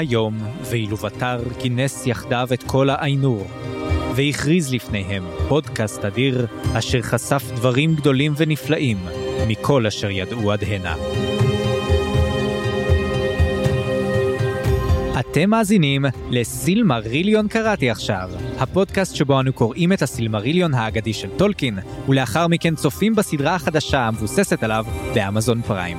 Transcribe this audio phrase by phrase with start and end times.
[0.00, 0.38] היום,
[0.70, 3.46] ואילו בתר כינס יחדיו את כל האיינור,
[4.16, 8.98] והכריז לפניהם פודקאסט אדיר, אשר חשף דברים גדולים ונפלאים
[9.48, 10.94] מכל אשר ידעו עד הנה.
[15.20, 21.78] אתם מאזינים לסילמריליון קראתי עכשיו, הפודקאסט שבו אנו קוראים את הסילמריליון האגדי של טולקין,
[22.08, 25.98] ולאחר מכן צופים בסדרה החדשה המבוססת עליו באמזון פריים.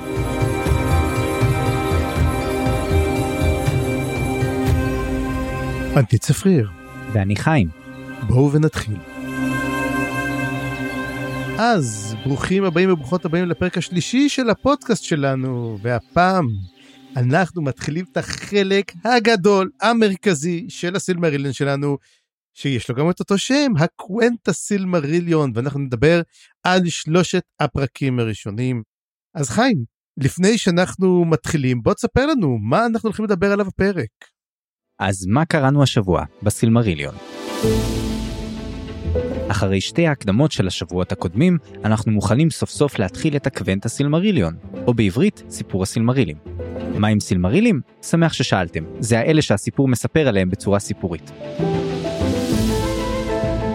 [5.96, 6.70] אני צפריר,
[7.12, 7.68] ואני חיים.
[8.26, 8.96] בואו ונתחיל.
[11.58, 16.46] אז ברוכים הבאים וברוכות הבאים לפרק השלישי של הפודקאסט שלנו, והפעם
[17.16, 21.98] אנחנו מתחילים את החלק הגדול, המרכזי של הסילמריליון שלנו,
[22.54, 26.22] שיש לו גם את אותו שם, הקוונטה סילמריליון, ואנחנו נדבר
[26.62, 28.82] על שלושת הפרקים הראשונים.
[29.34, 29.84] אז חיים,
[30.16, 34.31] לפני שאנחנו מתחילים, בוא תספר לנו מה אנחנו הולכים לדבר עליו בפרק.
[35.04, 37.14] אז מה קראנו השבוע בסילמריליון?
[39.48, 44.54] אחרי שתי ההקדמות של השבועות הקודמים, אנחנו מוכנים סוף סוף להתחיל את הקוונט הסילמריליון,
[44.86, 46.36] או בעברית, סיפור הסילמרילים.
[46.98, 47.80] מה עם סילמרילים?
[48.02, 51.30] שמח ששאלתם, זה האלה שהסיפור מספר עליהם בצורה סיפורית.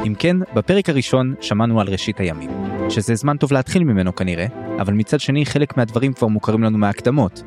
[0.05, 2.51] אם כן, בפרק הראשון שמענו על ראשית הימים,
[2.89, 4.45] שזה זמן טוב להתחיל ממנו כנראה,
[4.79, 7.43] אבל מצד שני חלק מהדברים כבר מוכרים לנו מההקדמות.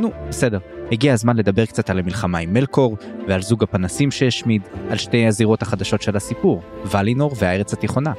[0.00, 0.58] נו, בסדר.
[0.92, 2.96] הגיע הזמן לדבר קצת על המלחמה עם מלקור,
[3.28, 8.12] ועל זוג הפנסים שהשמיד, על שתי הזירות החדשות של הסיפור, ולינור והארץ התיכונה.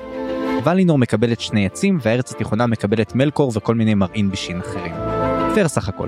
[0.64, 4.94] ולינור מקבלת שני עצים, והארץ התיכונה מקבלת מלקור וכל מיני מרעין בישין אחרים.
[5.54, 6.08] פייר סך הכל.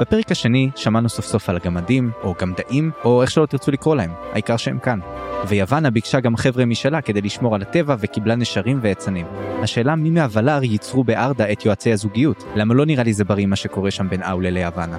[0.00, 4.10] בפרק השני שמענו סוף סוף על הגמדים, או גמדאים, או איך שלא תרצו לקרוא להם,
[4.32, 5.00] העיקר שהם כאן.
[5.48, 9.26] ויוונה ביקשה גם חבר'ה משלה כדי לשמור על הטבע וקיבלה נשרים ועצנים.
[9.62, 13.56] השאלה מי מהוולר ייצרו בארדה את יועצי הזוגיות, למה לא נראה לי זה בריא מה
[13.56, 14.96] שקורה שם בין אאולה ליוונה.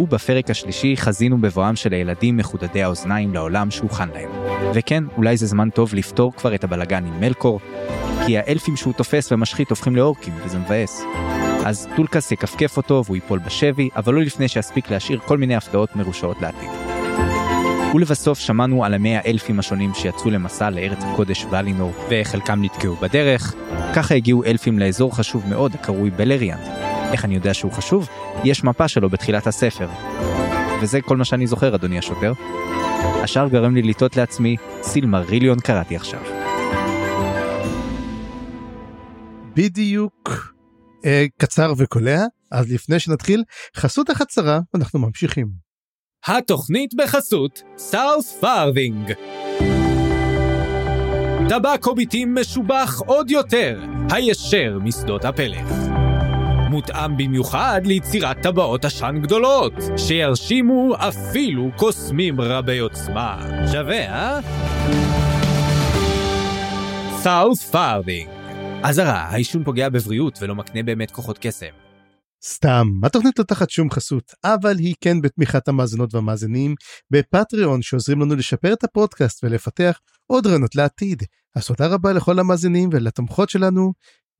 [0.00, 4.30] ובפרק השלישי חזינו בבואם של הילדים מחודדי האוזניים לעולם שהוכן להם.
[4.74, 7.60] וכן, אולי זה זמן טוב לפתור כבר את הבלגן עם מלקור,
[8.26, 11.04] כי האלפים שהוא תופס ומשחית הופכים לאורקים, וזה מבאס.
[11.64, 15.96] אז טולקס יכפכף אותו והוא ייפול בשבי, אבל לא לפני שיספיק להשאיר כל מיני הפתעות
[15.96, 16.68] מרושעות לעתיד.
[17.94, 23.54] ולבסוף שמענו על המאה האלפים השונים שיצאו למסע לארץ הקודש ולינור, וחלקם נתקעו בדרך.
[23.94, 26.66] ככה הגיעו אלפים לאזור חשוב מאוד הקרוי בלריאנד.
[27.12, 28.08] איך אני יודע שהוא חשוב?
[28.44, 29.88] יש מפה שלו בתחילת הספר.
[30.82, 32.32] וזה כל מה שאני זוכר, אדוני השוטר.
[33.22, 36.20] השאר גרם לי לטעות לעצמי, סילמריליון קראתי עכשיו.
[39.56, 40.51] בדיוק
[41.38, 43.42] קצר וקולע, אז לפני שנתחיל,
[43.76, 45.46] חסות קצרה, אנחנו ממשיכים.
[46.26, 49.12] התוכנית בחסות סאות'פארת'ינג.
[51.48, 53.80] טבקו גמדאים משובח עוד יותר,
[54.10, 55.66] הישר משדות הפלך.
[56.70, 63.46] מותאם במיוחד ליצירת טבעות עשן גדולות, שירשימו אפילו קוסמים רבי עוצמה.
[63.72, 64.40] שווה, אה?
[67.22, 68.41] סאות'פארת'ינג.
[68.84, 71.66] אזהרה, העישון פוגע בבריאות ולא מקנה באמת כוחות קסם.
[72.44, 76.74] סתם, התוכנית לא תחת שום חסות, אבל היא כן בתמיכת המאזינות והמאזינים
[77.10, 81.22] בפטריון שעוזרים לנו לשפר את הפודקאסט ולפתח עוד רעיונות לעתיד.
[81.56, 83.92] אז תודה רבה לכל המאזינים ולתומכות שלנו,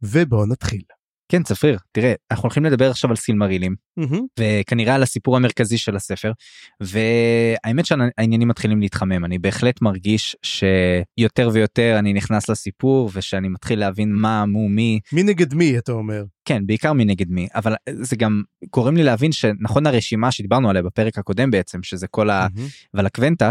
[0.03, 0.83] ובואו נתחיל.
[1.33, 4.21] כן צפריר תראה אנחנו הולכים לדבר עכשיו על סילמרילים Mm-hmm.
[4.41, 6.33] וכנראה על הסיפור המרכזי של הספר
[6.81, 14.13] והאמת שהעניינים מתחילים להתחמם אני בהחלט מרגיש שיותר ויותר אני נכנס לסיפור ושאני מתחיל להבין
[14.13, 16.25] מה מו מי מי נגד מי אתה אומר?
[16.45, 20.83] כן בעיקר מי נגד מי אבל זה גם גורם לי להבין שנכון הרשימה שדיברנו עליה
[20.83, 22.47] בפרק הקודם בעצם שזה כל ה...
[22.55, 22.69] מהמם.
[22.95, 23.51] ולקוונטה.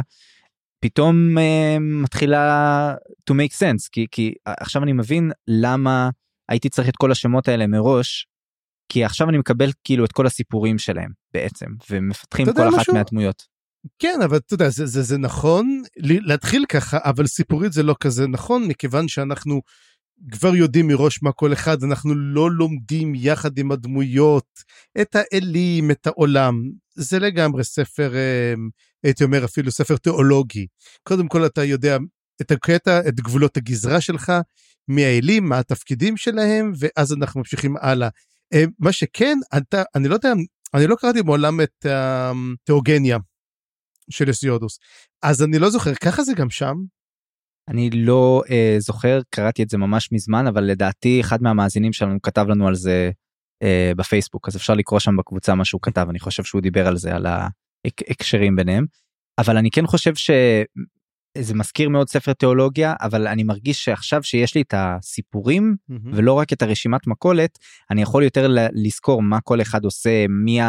[0.80, 2.96] פתאום אה, מתחילה
[3.30, 6.10] to make sense כי כי עכשיו אני מבין למה
[6.52, 8.28] הייתי צריך את כל השמות האלה מראש.
[8.90, 12.94] כי עכשיו אני מקבל כאילו את כל הסיפורים שלהם בעצם ומפתחים כל אחת משהו?
[12.94, 13.44] מהדמויות.
[14.00, 18.28] כן אבל אתה יודע זה, זה, זה נכון להתחיל ככה אבל סיפורית זה לא כזה
[18.28, 19.62] נכון מכיוון שאנחנו
[20.32, 24.48] כבר יודעים מראש מה כל אחד אנחנו לא לומדים יחד עם הדמויות
[25.02, 26.56] את האלים את העולם
[26.96, 28.54] זה לגמרי ספר אה,
[29.04, 30.68] הייתי אומר אפילו ספר תיאולוגי
[31.04, 31.98] קודם כל אתה יודע
[32.42, 34.32] את הקטע את גבולות הגזרה שלך
[34.88, 38.10] מי האלים מה התפקידים שלהם ואז אנחנו ממשיכים הלאה.
[38.54, 40.34] אה, מה שכן אתה אני לא יודע
[40.74, 43.18] אני לא קראתי מעולם את התיאוגניה
[44.10, 44.80] של יוסיודוס
[45.24, 46.76] אז אני לא זוכר ככה זה גם שם?
[47.68, 52.46] אני לא אה, זוכר קראתי את זה ממש מזמן אבל לדעתי אחד מהמאזינים שלנו כתב
[52.50, 53.12] לנו על זה
[53.64, 56.98] אה, בפייסבוק אז אפשר לקרוא שם בקבוצה מה שהוא כתב אני חושב שהוא דיבר על
[56.98, 58.86] זה על ההקשרים ביניהם.
[59.38, 60.16] אבל אני כן חושב
[61.38, 65.76] שזה מזכיר מאוד ספר תיאולוגיה אבל אני מרגיש שעכשיו שיש לי את הסיפורים
[66.14, 67.58] ולא רק את הרשימת מכולת
[67.92, 70.62] אני יכול יותר ל- לזכור מה כל אחד עושה מי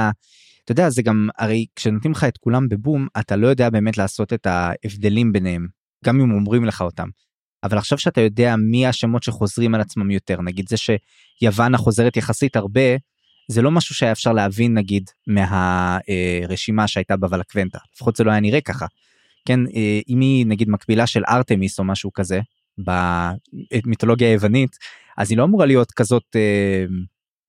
[0.64, 4.32] אתה יודע זה גם הרי כשנותנים לך את כולם בבום אתה לא יודע באמת לעשות
[4.32, 5.66] את ההבדלים ביניהם
[6.04, 7.08] גם אם אומרים לך אותם.
[7.64, 12.56] אבל עכשיו שאתה יודע מי השמות שחוזרים על עצמם יותר נגיד זה שיוון החוזרת יחסית
[12.56, 12.96] הרבה
[13.48, 18.60] זה לא משהו שהיה אפשר להבין נגיד מהרשימה שהייתה בוולקוונטה לפחות זה לא היה נראה
[18.60, 18.86] ככה.
[19.44, 22.40] כן אה, אם היא נגיד מקבילה של ארתמיס או משהו כזה
[22.78, 24.76] במיתולוגיה היוונית
[25.18, 26.84] אז היא לא אמורה להיות כזאת אה,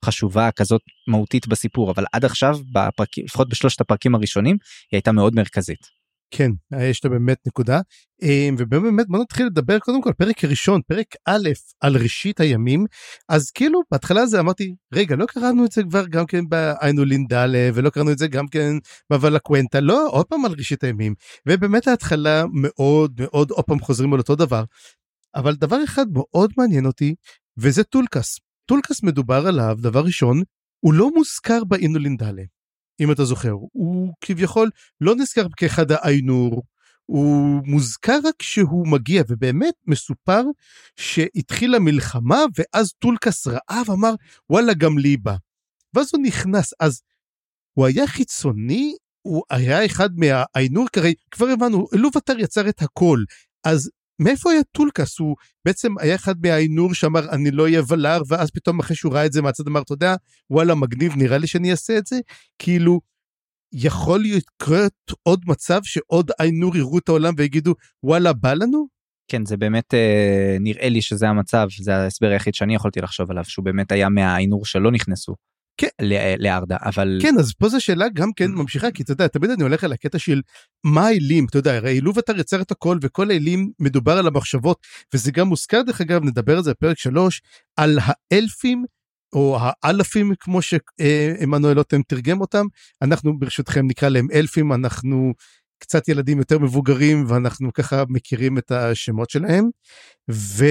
[0.05, 4.57] חשובה כזאת מהותית בסיפור אבל עד עכשיו בפרקים לפחות בשלושת הפרקים הראשונים
[4.91, 6.02] היא הייתה מאוד מרכזית.
[6.35, 7.81] כן יש לה באמת נקודה.
[8.23, 11.49] אה, ובאמת בוא נתחיל לדבר קודם כל פרק ראשון פרק א'
[11.81, 12.85] על ראשית הימים.
[13.29, 17.89] אז כאילו בהתחלה זה אמרתי רגע לא קראנו את זה כבר גם כן באיינולינדלה ולא
[17.89, 18.73] קראנו את זה גם כן
[19.09, 21.13] בוולאקוונטה לא עוד פעם על ראשית הימים.
[21.47, 24.63] ובאמת ההתחלה מאוד מאוד עוד פעם חוזרים על אותו דבר.
[25.35, 27.15] אבל דבר אחד מאוד מעניין אותי
[27.57, 28.39] וזה טולקס.
[28.65, 30.41] טולקס מדובר עליו דבר ראשון
[30.79, 32.43] הוא לא מוזכר באיינולינדלה.
[32.99, 34.69] אם אתה זוכר, הוא כביכול
[35.01, 36.63] לא נזכר כאחד האיינור,
[37.05, 40.43] הוא מוזכר רק כשהוא מגיע, ובאמת מסופר
[40.99, 44.13] שהתחילה מלחמה, ואז טולקס ראה ואמר,
[44.49, 45.35] וואלה, גם לי בא.
[45.93, 47.01] ואז הוא נכנס, אז
[47.73, 53.19] הוא היה חיצוני, הוא היה אחד מהאיינור, כי הרי כבר הבנו, אלוב יצר את הכל,
[53.63, 53.89] אז
[54.23, 55.19] מאיפה היה טולקס?
[55.19, 55.35] הוא
[55.65, 59.33] בעצם היה אחד מהאינור שאמר אני לא אהיה ולאר ואז פתאום אחרי שהוא ראה את
[59.33, 60.15] זה מהצד אמר אתה יודע
[60.49, 62.19] וואלה מגניב נראה לי שאני אעשה את זה
[62.59, 62.99] כאילו
[63.73, 64.93] יכול לקרות
[65.23, 67.73] עוד מצב שעוד איינור יראו את העולם ויגידו
[68.03, 68.87] וואלה בא לנו?
[69.27, 73.43] כן זה באמת אה, נראה לי שזה המצב זה ההסבר היחיד שאני יכולתי לחשוב עליו
[73.45, 75.35] שהוא באמת היה מהאיינור שלא נכנסו
[75.77, 75.87] כן.
[76.39, 79.63] לארדה אבל כן אז פה זו שאלה גם כן ממשיכה כי אתה יודע תמיד אני
[79.63, 80.41] הולך על הקטע של
[80.83, 84.77] מה האלים אתה יודע הרי אילוב אתה יצר את הכל וכל האלים מדובר על המחשבות
[85.13, 87.41] וזה גם מוזכר דרך אגב נדבר על זה בפרק 3
[87.77, 88.85] על האלפים
[89.33, 92.65] או האלפים כמו שעמנואל לוטם תרגם אותם
[93.01, 95.33] אנחנו ברשותכם נקרא להם אלפים אנחנו
[95.79, 99.69] קצת ילדים יותר מבוגרים ואנחנו ככה מכירים את השמות שלהם.
[100.31, 100.65] ו...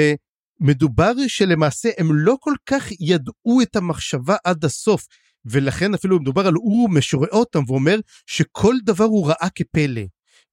[0.63, 5.07] מדובר שלמעשה הם לא כל כך ידעו את המחשבה עד הסוף
[5.45, 10.03] ולכן אפילו מדובר על הוא משורה אותם ואומר שכל דבר הוא ראה כפלא.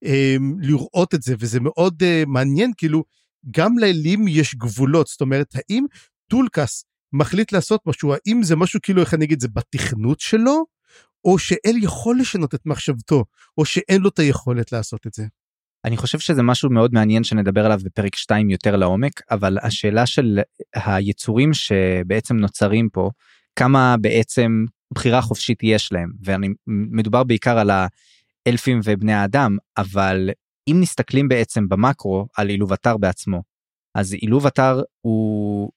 [0.05, 3.03] אמ, לראות את זה וזה מאוד uh, מעניין כאילו
[3.51, 5.07] גם לאלים יש גבולות.
[5.07, 5.85] זאת אומרת האם
[6.29, 6.83] טולקס
[7.13, 8.13] מחליט לעשות משהו?
[8.13, 10.65] האם זה משהו כאילו איך אני אגיד זה בתכנות שלו?
[11.25, 13.25] או שאל יכול לשנות את מחשבתו
[13.57, 15.25] או שאין לו את היכולת לעשות את זה.
[15.85, 20.39] אני חושב שזה משהו מאוד מעניין שנדבר עליו בפרק 2 יותר לעומק אבל השאלה של
[20.75, 23.09] היצורים שבעצם נוצרים פה
[23.55, 27.71] כמה בעצם בחירה חופשית יש להם ואני מדובר בעיקר על
[28.47, 30.29] האלפים ובני האדם אבל
[30.67, 33.43] אם מסתכלים בעצם במקרו על אילוב אתר בעצמו
[33.95, 35.71] אז אילוב אתר הוא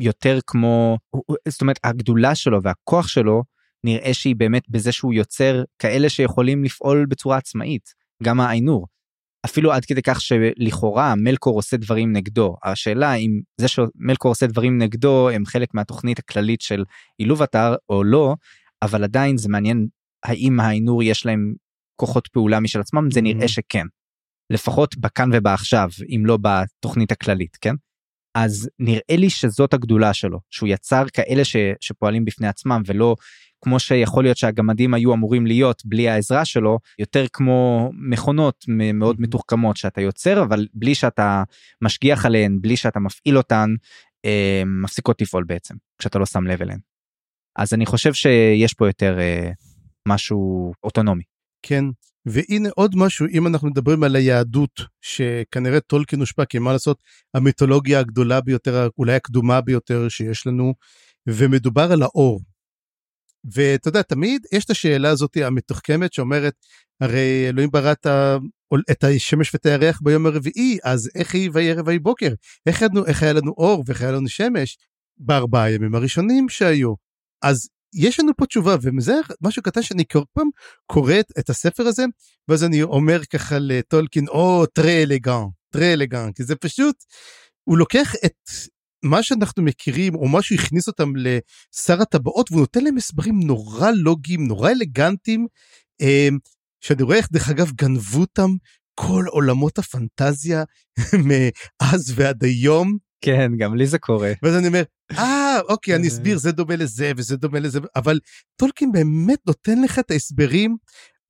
[0.00, 0.98] יותר כמו
[1.48, 3.42] זאת אומרת הגדולה שלו והכוח שלו
[3.84, 8.86] נראה שהיא באמת בזה שהוא יוצר כאלה שיכולים לפעול בצורה עצמאית גם האיינור.
[9.44, 14.78] אפילו עד כדי כך שלכאורה מלקור עושה דברים נגדו השאלה אם זה שמלקור עושה דברים
[14.78, 16.84] נגדו הם חלק מהתוכנית הכללית של
[17.20, 18.34] אילוב אתר או לא
[18.82, 19.86] אבל עדיין זה מעניין
[20.24, 21.54] האם האינור יש להם
[21.96, 23.48] כוחות פעולה משל עצמם זה נראה mm-hmm.
[23.48, 23.86] שכן.
[24.50, 27.74] לפחות בכאן ובעכשיו אם לא בתוכנית הכללית כן.
[28.34, 33.16] אז נראה לי שזאת הגדולה שלו שהוא יצר כאלה ש, שפועלים בפני עצמם ולא
[33.64, 39.76] כמו שיכול להיות שהגמדים היו אמורים להיות בלי העזרה שלו יותר כמו מכונות מאוד מתוחכמות
[39.76, 41.42] שאתה יוצר אבל בלי שאתה
[41.82, 43.74] משגיח עליהן בלי שאתה מפעיל אותן
[44.24, 46.78] אה, מפסיקות לפעול בעצם כשאתה לא שם לב אליהן.
[47.56, 49.50] אז אני חושב שיש פה יותר אה,
[50.08, 51.22] משהו אוטונומי.
[51.62, 51.84] כן
[52.26, 57.02] והנה עוד משהו אם אנחנו מדברים על היהדות שכנראה טולקין הושפע כי מה לעשות
[57.34, 60.74] המיתולוגיה הגדולה ביותר אולי הקדומה ביותר שיש לנו
[61.26, 62.40] ומדובר על האור
[63.54, 66.54] ואתה יודע, תמיד יש את השאלה הזאת המתוחכמת שאומרת,
[67.00, 67.92] הרי אלוהים ברא
[68.90, 72.32] את השמש ואת הירח ביום הרביעי, אז איך היא ויהי ויהי בוקר?
[72.66, 74.78] איך, ידנו, איך היה לנו אור ואיך היה לנו שמש?
[75.18, 76.94] בארבעה הימים הראשונים שהיו.
[77.42, 80.48] אז יש לנו פה תשובה, וזה משהו קטן שאני כל פעם
[80.86, 82.04] קורא את הספר הזה,
[82.48, 86.96] ואז אני אומר ככה לטולקין, או טרה אלגן, טרה אלגן, כי זה פשוט,
[87.64, 88.50] הוא לוקח את
[89.02, 94.46] מה שאנחנו מכירים או מה שהכניס אותם לשר הטבעות והוא נותן להם הסברים נורא לוגיים
[94.46, 95.46] נורא אלגנטיים
[96.00, 96.38] אמ,
[96.80, 98.50] שאני רואה איך דרך אגב גנבו אותם
[98.94, 100.64] כל עולמות הפנטזיה
[101.28, 102.96] מאז ועד היום.
[103.24, 104.32] כן גם לי זה קורה.
[104.42, 108.20] ואז אני אומר אה אוקיי אני אסביר זה דומה לזה וזה דומה לזה אבל
[108.56, 110.76] טולקין באמת נותן לך את ההסברים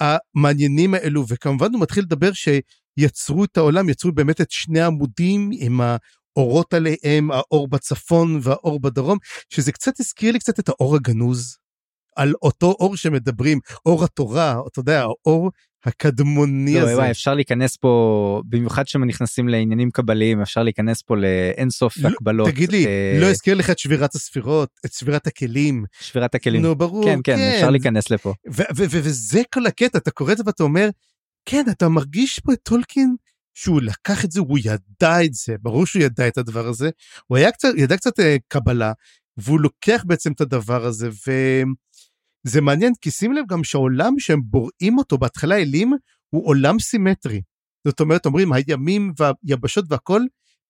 [0.00, 5.80] המעניינים האלו וכמובן הוא מתחיל לדבר שיצרו את העולם יצרו באמת את שני העמודים עם
[6.38, 9.18] אורות עליהם, האור בצפון והאור בדרום,
[9.50, 11.56] שזה קצת הזכיר לי קצת את האור הגנוז.
[12.16, 15.50] על אותו אור שמדברים, אור התורה, אתה יודע, האור
[15.84, 16.96] הקדמוני לא, הזה.
[16.96, 22.48] וואי, אפשר להיכנס פה, במיוחד כשנכנסים לעניינים קבליים, אפשר להיכנס פה לאינסוף לא, הקבלות.
[22.48, 25.84] תגיד לי, אה, לא הזכיר לך את שבירת הספירות, את שבירת הכלים.
[26.00, 26.62] שבירת הכלים.
[26.62, 28.34] נו, ברור, כן, כן, אפשר להיכנס לפה.
[28.76, 30.88] וזה כל הקטע, אתה קורא את זה ואתה אומר,
[31.44, 33.16] כן, אתה מרגיש פה את טולקין,
[33.60, 36.90] שהוא לקח את זה, הוא ידע את זה, ברור שהוא ידע את הדבר הזה,
[37.26, 38.92] הוא היה קצת, ידע קצת אה, קבלה,
[39.36, 41.08] והוא לוקח בעצם את הדבר הזה,
[42.46, 45.92] וזה מעניין, כי שים לב גם שהעולם שהם בוראים אותו בהתחלה אלים,
[46.30, 47.42] הוא עולם סימטרי.
[47.86, 50.22] זאת אומרת, אומרים, הימים והיבשות והכל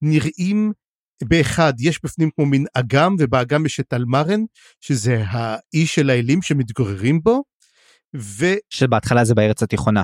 [0.03, 0.73] נראים
[1.25, 4.41] באחד, יש בפנים כמו מין אגם, ובאגם יש את אלמרן,
[4.81, 7.43] שזה האי של האלים שמתגוררים בו,
[8.15, 10.03] וכן, שבהתחלה זה בארץ התיכונה.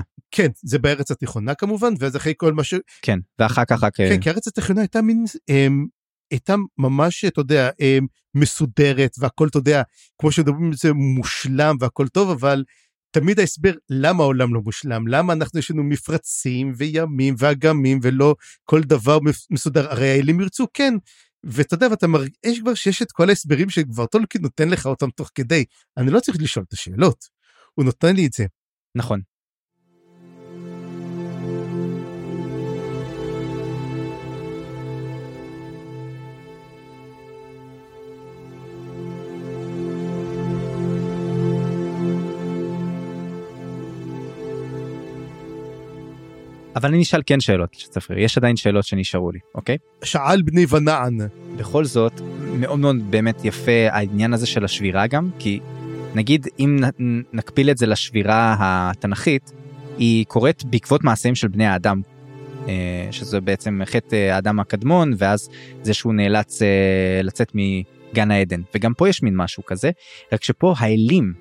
[0.63, 2.73] זה בארץ התיכונה כמובן, ואז אחרי כל מה ש...
[3.01, 3.99] כן, ואחר כך רק...
[3.99, 5.85] אה, כן, כי הארץ התיכונה הייתה מין, אמ,
[6.31, 9.81] הייתה ממש, אתה יודע, אמ, מסודרת, והכל, אתה יודע,
[10.21, 12.63] כמו שמדברים על זה, מושלם והכל טוב, אבל
[13.11, 18.81] תמיד ההסבר למה העולם לא מושלם, למה אנחנו יש לנו מפרצים וימים ואגמים ולא כל
[18.81, 20.93] דבר מס- מסודר, הרי האלים ירצו, כן.
[21.43, 25.31] ואתה יודע, ואתה מרגיש כבר שיש את כל ההסברים שכבר טולקין נותן לך אותם תוך
[25.35, 25.65] כדי.
[25.97, 27.25] אני לא צריך לשאול את השאלות,
[27.75, 28.45] הוא נותן לי את זה.
[28.95, 29.21] נכון.
[46.75, 49.77] אבל אני אשאל כן שאלות, צפריר, יש עדיין שאלות שנשארו לי, אוקיי?
[50.03, 51.17] שאל בני ונען.
[51.57, 52.21] בכל זאת,
[52.59, 55.59] מאוד מאוד באמת יפה העניין הזה של השבירה גם, כי
[56.15, 59.51] נגיד אם נ- נקביל את זה לשבירה התנכית,
[59.97, 62.01] היא קורית בעקבות מעשיהם של בני האדם,
[62.67, 65.49] אה, שזה בעצם חטא האדם הקדמון, ואז
[65.83, 66.67] זה שהוא נאלץ אה,
[67.23, 68.61] לצאת מגן העדן.
[68.75, 69.91] וגם פה יש מין משהו כזה,
[70.33, 71.33] רק שפה האלים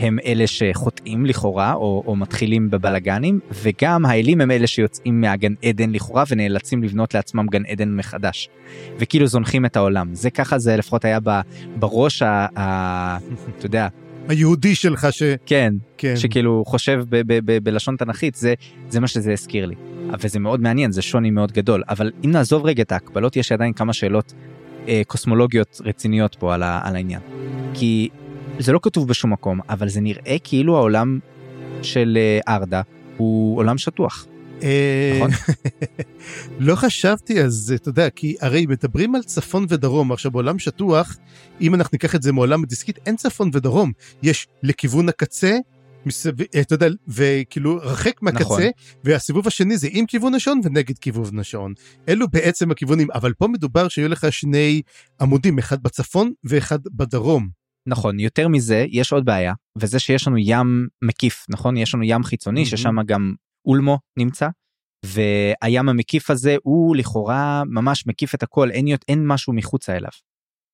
[0.00, 5.90] הם אלה שחוטאים לכאורה, או, או מתחילים בבלגנים, וגם האלים הם אלה שיוצאים מהגן עדן
[5.90, 8.48] לכאורה ונאלצים לבנות לעצמם גן עדן מחדש.
[8.98, 10.14] וכאילו זונחים את העולם.
[10.14, 11.40] זה ככה זה לפחות היה ב,
[11.76, 12.46] בראש ה...
[12.58, 13.18] ה
[13.58, 13.88] אתה יודע,
[14.28, 15.22] היהודי שלך ש...
[15.46, 16.16] כן, כן.
[16.16, 18.54] שכאילו חושב ב- ב- ב- בלשון תנכית, זה,
[18.88, 19.74] זה מה שזה הזכיר לי.
[20.20, 21.82] וזה מאוד מעניין, זה שוני מאוד גדול.
[21.88, 24.32] אבל אם נעזוב רגע את ההקבלות, יש עדיין כמה שאלות
[24.88, 27.20] אה, קוסמולוגיות רציניות פה על, ה- על העניין.
[27.74, 28.08] כי
[28.58, 31.18] זה לא כתוב בשום מקום, אבל זה נראה כאילו העולם
[31.82, 32.82] של אה, ארדה
[33.16, 34.26] הוא עולם שטוח.
[34.62, 35.30] אה, נכון?
[36.66, 41.16] לא חשבתי על זה, אתה יודע, כי הרי מדברים על צפון ודרום, עכשיו בעולם שטוח,
[41.60, 45.56] אם אנחנו ניקח את זה מעולם הדיסקית, אין צפון ודרום, יש לכיוון הקצה,
[46.06, 48.62] מסביב, אתה יודע, וכאילו רחק מהקצה, נכון.
[49.04, 51.74] והסיבוב השני זה עם כיוון השעון ונגד כיוון השעון.
[52.08, 54.82] אלו בעצם הכיוונים, אבל פה מדובר שיהיו לך שני
[55.20, 57.57] עמודים, אחד בצפון ואחד בדרום.
[57.88, 61.76] נכון, יותר מזה, יש עוד בעיה, וזה שיש לנו ים מקיף, נכון?
[61.76, 62.66] יש לנו ים חיצוני, מהמם.
[62.70, 64.48] ששם גם אולמו נמצא,
[65.04, 70.10] והים המקיף הזה הוא לכאורה ממש מקיף את הכל, אין, אין משהו מחוצה אליו.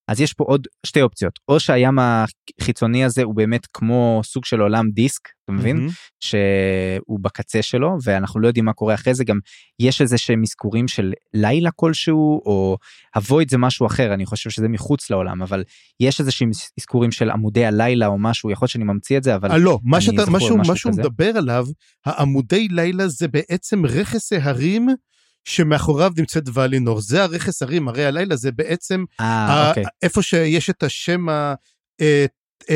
[0.09, 4.61] אז יש פה עוד שתי אופציות, או שהים החיצוני הזה הוא באמת כמו סוג של
[4.61, 5.77] עולם דיסק, אתה מבין?
[5.77, 5.89] מהמם.
[6.21, 9.39] שהוא בקצה שלו ואנחנו לא יודעים מה קורה אחרי זה גם
[9.81, 12.77] יש איזה שהם אזכורים של לילה כלשהו או
[13.15, 15.65] הוויד זה משהו אחר אני חושב שזה מחוץ לעולם אבל
[16.01, 19.35] יש איזה שהם אזכורים של עמודי הלילה או משהו יכול להיות שאני ממציא את זה
[19.35, 21.03] אבל אה, לא, מה שאתה, משהו כזה.
[21.03, 21.67] מדבר עליו,
[22.07, 24.89] העמודי לילה זה בעצם רכס ההרים
[25.45, 27.01] שמאחוריו נמצאת ואלינור.
[27.01, 29.85] זה הרכס הרים, הרי הלילה זה בעצם אה, ה- אוקיי.
[30.03, 31.55] איפה שיש את השם ה...
[32.01, 32.25] אה,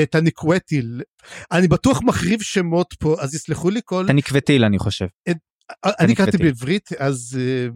[0.02, 1.02] את הניקווטיל.
[1.52, 4.06] אני בטוח מחריב שמות פה, אז יסלחו לי כל...
[4.10, 5.06] אני קווטיל אני חושב
[6.00, 6.36] אני קראתי.
[6.38, 7.66] בעברית, אז אה,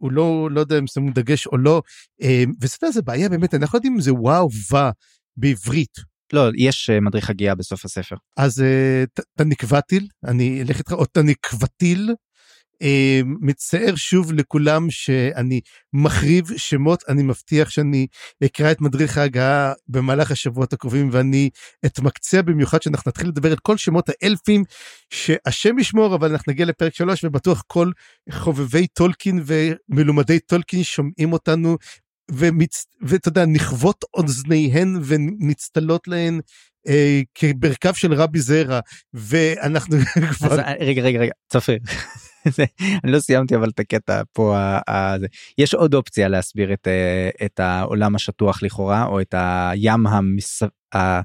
[0.00, 1.82] הוא- לא, לא יודע אם שמו דגש או לא.
[2.22, 2.44] אה,
[2.82, 4.90] יודע, זה בעיה באמת, אנחנו לא יודעים אם זה וואו ווה
[5.36, 5.92] בעברית.
[6.32, 11.04] לא יש אה, מדריך הגייה בסוף הספר אז אה, ת- תניקבטיל, אני אלך איתך, או
[11.04, 12.10] תניקבטיל.
[12.82, 15.60] אה, מצטער שוב לכולם שאני
[15.92, 18.06] מחריב שמות, אני מבטיח שאני
[18.44, 21.50] אקרא את מדריך ההגעה במהלך השבועות הקרובים ואני
[21.86, 24.64] אתמקצע במיוחד שאנחנו נתחיל לדבר את כל שמות האלפים
[25.10, 27.90] שהשם ישמור אבל אנחנו נגיע לפרק 3 ובטוח כל
[28.30, 31.76] חובבי טולקין ומלומדי טולקין שומעים אותנו
[32.30, 32.86] ומצ...
[33.02, 36.40] ואתה יודע נכוות אוזניהן ונצטלות להן
[36.88, 38.80] אה, כברכיו של רבי זרע
[39.14, 39.96] ואנחנו
[40.38, 41.78] כבר אה, רגע רגע רגע צפריר.
[43.04, 45.26] אני לא סיימתי אבל את הקטע פה ה- ה- זה.
[45.58, 50.62] יש עוד אופציה להסביר את, אה, את העולם השטוח לכאורה או את הים המס...
[50.94, 51.20] ה...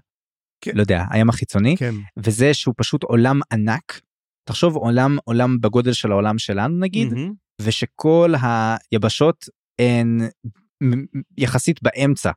[0.61, 0.71] כן.
[0.75, 4.01] לא יודע הים החיצוני כן וזה שהוא פשוט עולם ענק.
[4.47, 7.33] תחשוב עולם עולם בגודל של העולם שלנו נגיד מהמם.
[7.61, 8.33] ושכל
[8.91, 9.45] היבשות
[9.79, 10.19] הן
[11.37, 12.31] יחסית באמצע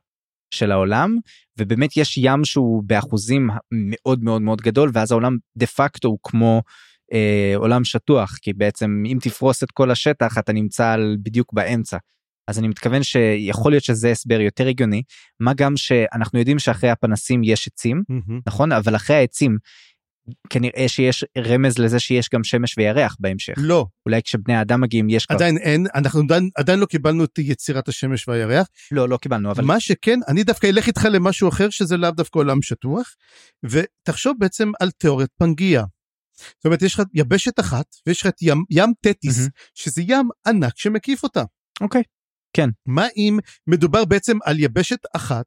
[0.53, 1.17] של העולם
[1.59, 6.61] ובאמת יש ים שהוא באחוזים מאוד מאוד מאוד גדול ואז העולם דה פקטו הוא כמו
[7.13, 11.97] אה, עולם שטוח כי בעצם אם תפרוס את כל השטח אתה נמצא על בדיוק באמצע.
[12.47, 15.01] אז אני מתכוון שיכול להיות שזה הסבר יותר הגיוני
[15.39, 18.39] מה גם שאנחנו יודעים שאחרי הפנסים יש עצים מהמם.
[18.47, 19.57] נכון אבל אחרי העצים
[20.49, 25.25] כנראה שיש רמז לזה שיש גם שמש וירח בהמשך לא, אולי כשבני האדם מגיעים יש
[25.25, 28.67] כבר עדיין אין, אנחנו עדיין, עדיין לא קיבלנו את יצירת השמש והירח.
[28.91, 32.39] לא לא קיבלנו אבל מה שכן, אני דווקא אלך איתך למשהו אחר שזה לאו דווקא
[32.39, 33.15] עולם שטוח,
[33.63, 35.83] ותחשוב בעצם על תיאוריית פנגיה.
[36.57, 39.49] זאת אומרת, יש לך יבשת אחת, ויש לך את ים, ים תטיס, מהמם.
[39.73, 41.43] שזה ים ענק שמקיף אותה.
[41.81, 42.03] אוקיי
[42.85, 45.45] מה אם מדובר בעצם על יבשת אחת,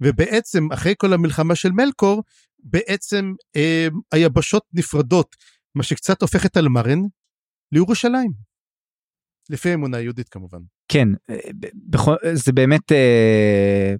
[0.00, 2.22] ובעצם אחרי כל המלחמה של מלקור,
[2.58, 5.36] בעצם אה, היבשות נפרדות,
[5.74, 6.98] מה שקצת הופך את אלמרן
[7.72, 8.32] לירושלים.
[9.50, 10.58] לפי האמונה היהודית כמובן.
[10.88, 11.36] כן אה,
[12.34, 13.94] זה באמת אה,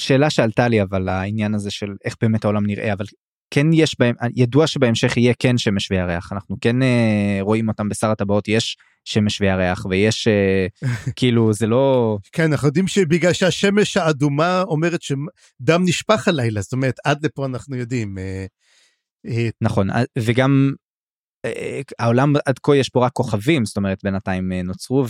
[0.00, 3.04] שאלה שעלתה לי אבל העניין הזה של איך באמת העולם נראה אבל
[3.50, 8.10] כן יש בהם ידוע שבהמשך יהיה כן שמש וירח אנחנו כן אה, רואים אותם בשר
[8.10, 10.66] הטבעות יש שמש וירח ויש אה,
[11.16, 16.94] כאילו זה לא כן, אנחנו יודעים שבגלל שהשמש האדומה אומרת שדם נשפך הלילה, זאת אומרת,
[17.04, 18.18] עד לפה אנחנו יודעים.
[18.18, 18.46] אה,
[19.26, 20.72] אה, נכון אה, וגם
[21.44, 25.04] אה, העולם עד כה יש פה רק כוכבים זאת אומרת בינתיים אה, נוצרו.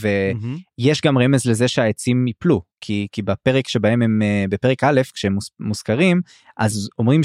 [0.78, 5.36] ויש גם רמז לזה שהעצים ייפלו כי כי בפרק שבהם הם אה, בפרק א' כשהם
[5.60, 6.20] מוזכרים
[6.56, 7.24] אז אומרים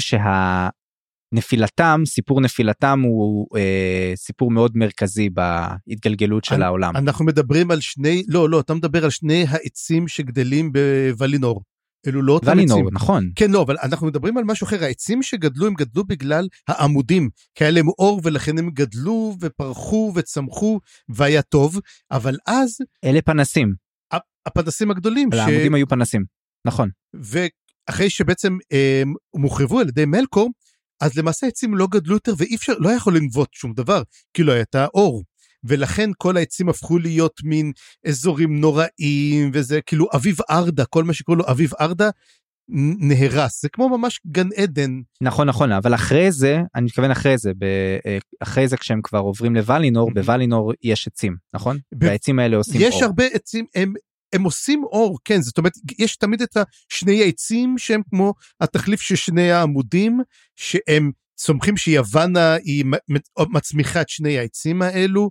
[1.34, 6.96] שהנפילתם סיפור נפילתם הוא אה, סיפור מאוד מרכזי בהתגלגלות של אני- העולם.
[6.96, 11.62] אנחנו מדברים על שני, לא, לא, אתה מדבר על שני העצים שגדלים בוולינור.
[12.06, 12.58] אלו לא אותם עצים.
[12.70, 14.84] ולינור נכון כן, לא, אבל אנחנו מדברים על משהו אחר.
[14.84, 20.80] העצים שגדלו, הם גדלו בגלל העמודים, כי היה להם אור ולכן הם גדלו ופרחו וצמחו
[21.08, 23.74] והיה טוב, אבל אז אלה פנסים
[24.46, 26.24] הפנסים הגדולים, על העמודים היו פנסים
[26.66, 30.50] נכון ואחרי שבעצם אה, הם מוחרבו על ידי מלקור,
[31.00, 34.02] אז למעשה העצים לא גדלו יותר ואי אפשר, לא יכול לנבוט שום דבר,
[34.34, 35.24] כי לא הייתה אור.
[35.64, 37.72] ולכן כל העצים הפכו להיות מין
[38.06, 42.10] אזורים נוראים, וזה כאילו אביב ארדה, כל מה שקוראים לו אביב ארדה,
[42.98, 43.62] נהרס.
[43.62, 45.00] זה כמו ממש גן עדן.
[45.20, 47.64] נכון נכון אבל אחרי זה אני מתכוון אחרי זה ב,
[48.06, 50.14] אה, אחרי זה כשהם כבר עוברים לוולינור מהמם.
[50.14, 53.04] בוולינור יש עצים נכון ב- והעצים האלה עושים יש אור.
[53.04, 53.94] הרבה עצים, הם,
[54.32, 56.56] הם עושים אור, כן, זאת אומרת, יש תמיד את
[56.88, 60.20] שני העצים שהם כמו התחליף של שני העמודים,
[60.56, 62.84] שהם צומחים שיוונה היא
[63.38, 65.30] מצמיחה את שני העצים האלו.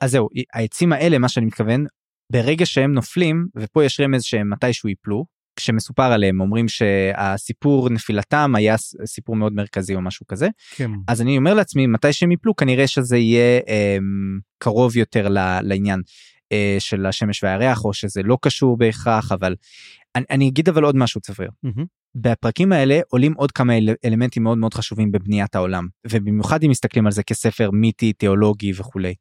[0.00, 1.86] אז זהו העצים האלה מה שאני מתכוון
[2.32, 5.24] ברגע שהם נופלים ופה יש רמז שהם מתישהו ייפלו
[5.56, 8.76] כשמסופר עליהם אומרים שהסיפור נפילתם היה
[9.06, 10.90] סיפור מאוד מרכזי או משהו כזה כן.
[11.08, 13.96] אז אני אומר לעצמי מתי שהם ייפלו כנראה שזה יהיה אה,
[14.58, 16.00] קרוב יותר ל, לעניין
[16.52, 19.54] אה, של השמש והירח או שזה לא קשור בהכרח אבל
[20.16, 21.50] אני, אני אגיד אבל עוד משהו צפריר.
[21.62, 21.84] מהמם.
[22.16, 27.06] בפרקים האלה עולים עוד כמה אל- אלמנטים מאוד מאוד חשובים בבניית העולם ובמיוחד אם מסתכלים
[27.06, 29.14] על זה כספר מיתי תיאולוגי וכולי.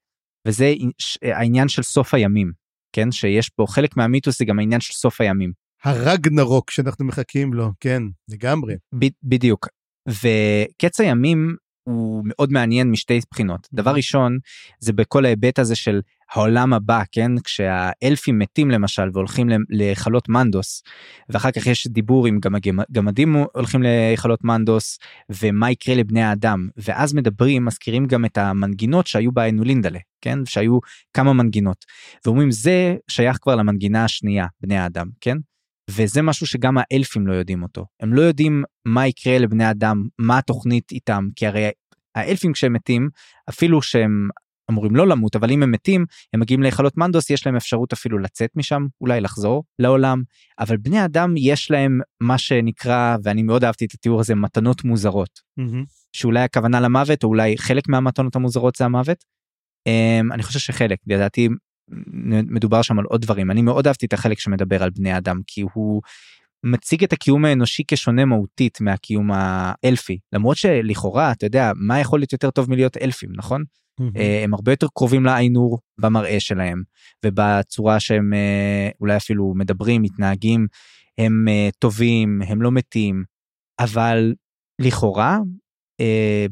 [0.48, 0.74] וזה
[1.22, 2.52] העניין של סוף הימים
[2.96, 5.52] כן שיש פה חלק מהמיתוס זה גם העניין של סוף הימים
[5.84, 8.76] הרגנרוק שאנחנו מחכים לו, כן, לגמרי.
[9.00, 9.68] ב- בדיוק
[10.10, 13.68] וקץ הימים הוא מאוד מעניין משתי בחינות.
[13.74, 14.38] דבר ראשון
[14.80, 17.32] זה בכל ההיבט הזה של העולם הבא כן?
[17.44, 20.84] כשהאלפים מתים למשל והולכים להיכלות מנדוס
[21.30, 26.68] ואחר כך יש דיבור עם גם הגמדים הולכים להיכלות מנדוס ומה יקרה לבני האדם.
[26.78, 30.46] ואז מדברים מזכירים גם את המנגינות שהיו באנו לינדלה כן?
[30.46, 30.80] שהיו
[31.14, 31.86] כמה מנגינות.
[32.26, 35.38] ואומרים זה שייך כבר למנגינה השנייה בני האדם כן
[35.90, 40.38] וזה משהו שגם האלפים לא יודעים אותו הם לא יודעים מה יקרה לבני אדם מה
[40.38, 41.70] התוכנית איתם כי הרי
[42.16, 43.10] האלפים כשהם מתים
[43.50, 44.30] אפילו שהם
[44.72, 48.20] אמורים לא למות אבל אם הם מתים הם מגיעים להיכלות מנדוס יש להם אפשרות אפילו
[48.20, 50.24] לצאת משם אולי לחזור לעולם
[50.60, 55.40] אבל בני אדם יש להם מה שנקרא ואני מאוד אהבתי את התיאור הזה מתנות מוזרות
[55.58, 55.84] מהמם.
[56.16, 59.24] שאולי הכוונה למוות או אולי חלק מהמתנות המוזרות זה המוות.
[59.90, 61.50] Um, אני חושב שחלק לדעתי
[62.48, 63.52] מדובר שם על עוד דברים.
[63.52, 66.02] אני מאוד אהבתי את החלק שמדבר על בני אדם כי הוא
[66.64, 70.20] מציג את הקיום האנושי כשונה מהותית מהקיום האלפי.
[70.34, 73.64] למרות שלכאורה אתה יודע מה יכול להיות יותר טוב מלהיות אלפים נכון.
[74.18, 76.84] אה, הם הרבה יותר קרובים לאיינור במראה שלהם
[77.26, 80.68] ובצורה שהם אה, אולי אפילו מדברים מתנהגים
[81.18, 83.24] הם אה, טובים הם לא מתים.
[83.80, 84.34] אבל
[84.82, 85.40] לכאורה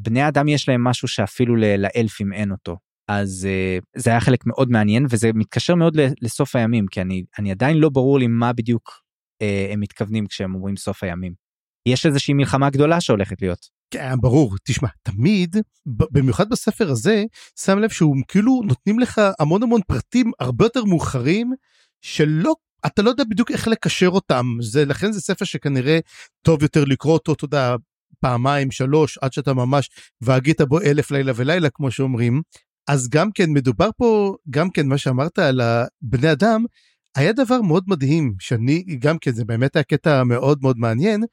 [0.00, 2.76] בני אדם יש להם משהו שאפילו לאלפים אין אותו
[3.08, 7.50] אז אה, זה היה חלק מאוד מעניין וזה מתקשר מאוד לסוף הימים כי אני אני
[7.50, 9.02] עדיין לא ברור לי מה בדיוק
[9.42, 11.32] אה, הם מתכוונים כשהם אומרים סוף הימים.
[11.88, 13.66] יש איזושהי מלחמה גדולה שהולכת להיות.
[13.90, 14.56] כן, ברור.
[14.64, 17.24] תשמע, תמיד, במיוחד בספר הזה,
[17.60, 21.52] שם לב שהוא כאילו נותנים לך המון המון פרטים הרבה יותר מאוחרים,
[22.00, 22.54] שלא
[22.86, 25.98] אתה לא יודע בדיוק איך לקשר אותם, זה, לכן זה ספר שכנראה
[26.42, 27.76] טוב יותר לקרוא אותו, אתה יודע,
[28.20, 32.42] פעמיים, שלוש, עד שאתה ממש, והגית בו אלף לילה ולילה, כמו שאומרים.
[32.88, 36.64] אז גם כן, מדובר פה, גם כן, מה שאמרת על הבני אדם,
[37.16, 41.24] היה דבר מאוד מדהים, שאני, גם כן, זה באמת היה קטע מאוד מאוד מעניין,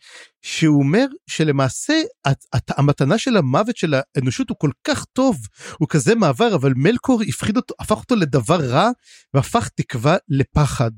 [0.41, 1.93] שהוא אומר שלמעשה
[2.25, 5.37] הת, הת, המתנה של המוות של האנושות הוא כל כך טוב,
[5.79, 8.89] הוא כזה מעבר, אבל מלקור הפחיד אותו, הפך אותו לדבר רע,
[9.33, 10.91] והפך תקווה לפחד.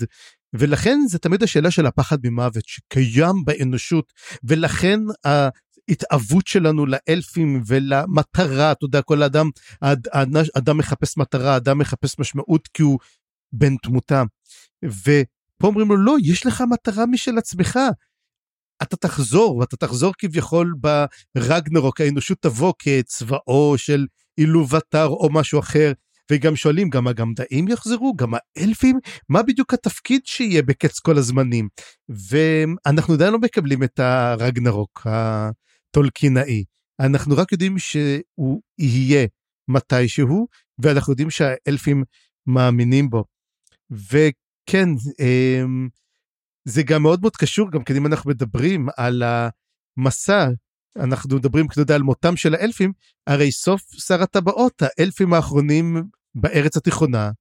[0.54, 5.00] ולכן זה תמיד השאלה של הפחד ממוות שקיים באנושות, ולכן
[5.92, 9.50] ההתאבות שלנו לאלפים ולמטרה, אתה יודע, כל אדם,
[10.58, 13.00] אדם מחפש מטרה, אדם מחפש משמעות כי הוא
[13.54, 14.24] בן תמותה.
[14.86, 17.80] ופה אומרים לו, לא, יש לך מטרה משל עצמך.
[18.82, 20.74] אתה תחזור, ואתה תחזור כביכול
[21.36, 24.06] ברגנרוק, האנושות תבוא כצבאו של
[24.38, 25.92] אילובטר או משהו אחר.
[26.32, 28.14] וגם שואלים, גם הגמדאים יחזרו?
[28.16, 29.00] גם האלפים?
[29.30, 31.68] מה בדיוק התפקיד שיהיה בקץ כל הזמנים?
[32.10, 35.08] ואנחנו עדיין לא מקבלים את הרגנרוק
[35.92, 36.64] הטולקינאי.
[37.00, 39.28] אנחנו רק יודעים שהוא יהיה
[39.68, 40.48] מתישהו,
[40.80, 42.04] ואנחנו יודעים שהאלפים
[42.48, 43.24] מאמינים בו.
[43.92, 45.90] וכן, אמ,
[46.66, 50.48] זה גם מאוד מאוד קשור, גם כן אם אנחנו מדברים על המסע,
[50.96, 52.92] אנחנו מדברים, יודע, על מותם של האלפים,
[53.28, 56.04] הרי סוף שר הטבעות, האלפים האחרונים
[56.36, 57.32] בארץ התיכונה,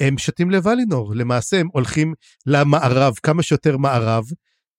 [0.00, 2.14] הם שתים לוולינור, למעשה הם הולכים
[2.46, 4.24] למערב, כמה שיותר מערב,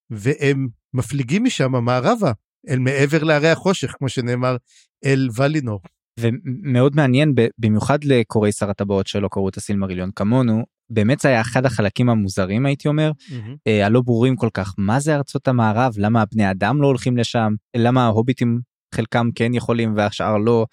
[0.09, 2.31] והם מפליגים משם מערבה,
[2.69, 4.57] אל מעבר להרי החושך, כמו שנאמר,
[5.05, 5.79] אל ולינור.
[6.19, 11.65] ומאוד מעניין, במיוחד לקוראי שר הטבעות שלא קראו את הסילמריליון כמונו, באמת זה היה אחד
[11.65, 13.69] החלקים המוזרים הייתי אומר, mm-hmm.
[13.85, 18.05] הלא ברורים כל כך, מה זה ארצות המערב, למה הבני אדם לא הולכים לשם, למה
[18.05, 18.59] ההוביטים
[18.95, 20.65] חלקם כן יכולים והשאר לא,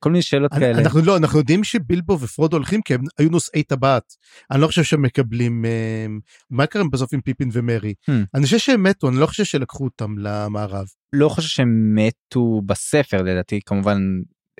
[0.00, 0.78] כל מיני שאלות אני, כאלה.
[0.78, 4.14] אנחנו לא, אנחנו יודעים שבילבו ופרודו הולכים כי הם היו נושאי טבעת.
[4.50, 6.06] אני לא חושב שהם מקבלים, אה,
[6.50, 7.94] מה קרה בסוף עם פיפין ומרי?
[8.10, 8.12] Hmm.
[8.34, 10.86] אני חושב שהם מתו, אני לא חושב שלקחו אותם למערב.
[11.12, 13.98] לא חושב שהם מתו בספר לדעתי, כמובן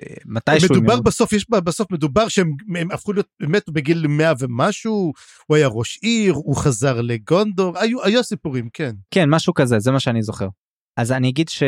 [0.01, 0.75] אה, מתישהו.
[0.75, 2.51] מדובר בסוף, יש בסוף מדובר שהם
[2.91, 5.13] הפכו להיות, מתו בגיל 100 ומשהו,
[5.47, 8.91] הוא היה ראש עיר, הוא חזר לגונדור, היו, היו סיפורים, כן.
[9.11, 10.47] כן, משהו כזה, זה מה שאני זוכר.
[10.97, 11.63] אז אני אגיד ש...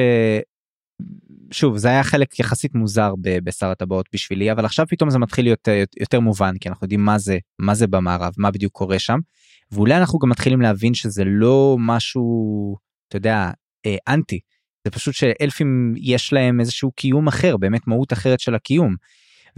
[1.52, 5.68] שוב זה היה חלק יחסית מוזר בשר הטבעות בשבילי אבל עכשיו פתאום זה מתחיל להיות
[5.68, 9.20] אה, יותר מובן כי אנחנו יודעים מה זה מה זה במערב מה בדיוק קורה שם.
[9.72, 12.76] ואולי אנחנו גם מתחילים להבין שזה לא משהו
[13.08, 13.52] אתה יודע
[13.86, 14.40] אה, אנטי
[14.86, 18.96] זה פשוט שאלפים יש להם איזשהו קיום אחר באמת מהות אחרת של הקיום.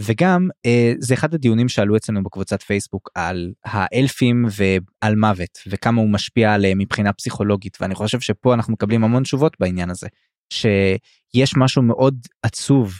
[0.00, 6.10] וגם אה, זה אחד הדיונים שעלו אצלנו בקבוצת פייסבוק על האלפים ועל מוות וכמה הוא
[6.10, 10.08] משפיע עליהם מבחינה פסיכולוגית ואני חושב שפה אנחנו מקבלים המון תשובות בעניין הזה.
[10.52, 12.94] שיש משהו מאוד עצוב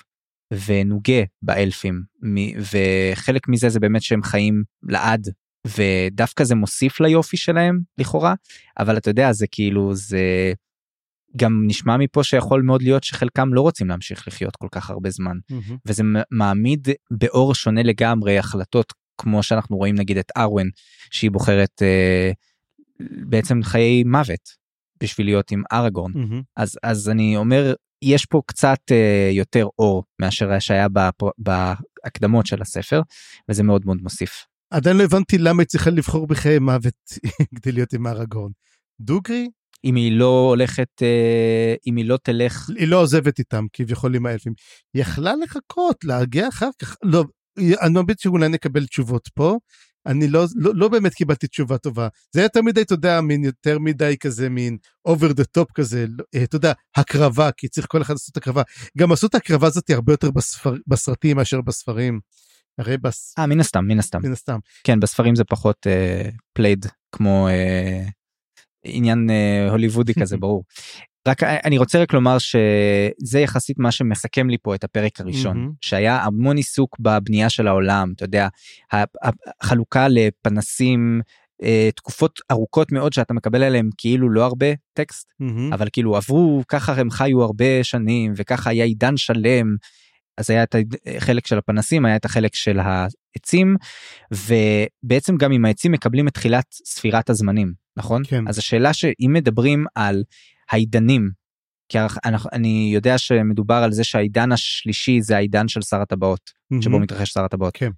[0.66, 2.02] ונוגה באלפים
[2.72, 5.28] וחלק מזה זה באמת שהם חיים לעד
[5.66, 8.34] ודווקא זה מוסיף ליופי שלהם לכאורה
[8.78, 10.52] אבל אתה יודע זה כאילו זה
[11.36, 15.36] גם נשמע מפה שיכול מאוד להיות שחלקם לא רוצים להמשיך לחיות כל כך הרבה זמן
[15.52, 15.74] mm-hmm.
[15.86, 20.70] וזה מעמיד באור שונה לגמרי החלטות כמו שאנחנו רואים נגיד את ארווין
[21.10, 22.30] שהיא בוחרת אה,
[23.00, 24.59] בעצם חיי מוות
[25.02, 26.42] בשביל להיות עם אראגורן mm-hmm.
[26.56, 30.86] אז אז אני אומר יש פה קצת uh, יותר אור מאשר שהיה
[31.38, 33.02] בהקדמות של הספר
[33.48, 34.46] וזה מאוד מאוד מוסיף.
[34.70, 36.94] עדיין לא הבנתי למה היא צריכה לבחור בחיי מוות
[37.56, 38.50] כדי להיות עם אראגורן.
[39.00, 39.48] דוגרי?
[39.84, 44.26] אם היא לא הולכת uh, אם היא לא תלך היא לא עוזבת איתם כביכול עם
[44.26, 44.52] האלפים.
[44.94, 47.24] היא יכלה לחכות להגיע אחר כך לא
[47.58, 49.56] אני מבין שאולי נקבל תשובות פה
[50.06, 52.08] אני לא, לא, לא באמת קיבלתי תשובה טובה.
[52.32, 54.76] זה היה יותר מדי, אתה יודע, מין יותר מדי כזה, מין
[55.08, 58.62] over the top כזה, לא, אה, אתה יודע, הקרבה, כי צריך כל אחד לעשות הקרבה.
[58.98, 62.20] גם עשו את הקרבה הזאת הרבה יותר בספר, בסרטים מאשר בספרים.
[62.78, 63.34] הרי בס...
[63.38, 64.18] אה, מן הסתם, מן הסתם.
[64.22, 64.58] מן הסתם.
[64.84, 65.86] כן, בספרים זה פחות
[66.52, 68.10] played, אה, כמו אה,
[68.84, 70.64] עניין אה, הוליוודי כזה, ברור.
[71.28, 75.76] רק אני רוצה רק לומר שזה יחסית מה שמסכם לי פה את הפרק הראשון אמהמ.
[75.80, 78.48] שהיה המון עיסוק בבנייה של העולם אתה יודע
[79.62, 81.20] החלוקה לפנסים
[81.62, 85.74] אה, תקופות ארוכות מאוד שאתה מקבל עליהם כאילו לא הרבה טקסט mm-hmm.
[85.74, 89.76] אבל כאילו עברו ככה הם חיו הרבה שנים וככה היה עידן שלם.
[90.38, 90.76] אז היה את
[91.16, 93.76] החלק של הפנסים היה את החלק של העצים
[94.32, 98.48] ובעצם גם עם העצים מקבלים את תחילת ספירת הזמנים נכון כן.
[98.48, 100.22] אז השאלה שאם מדברים על
[100.70, 101.30] העידנים.
[101.88, 101.98] כי
[102.52, 106.82] אני יודע שמדובר על זה שהעידן השלישי זה העידן של שר הטבעות mm-hmm.
[106.82, 107.76] שבו מתרחש שר הטבעות.
[107.76, 107.90] כן.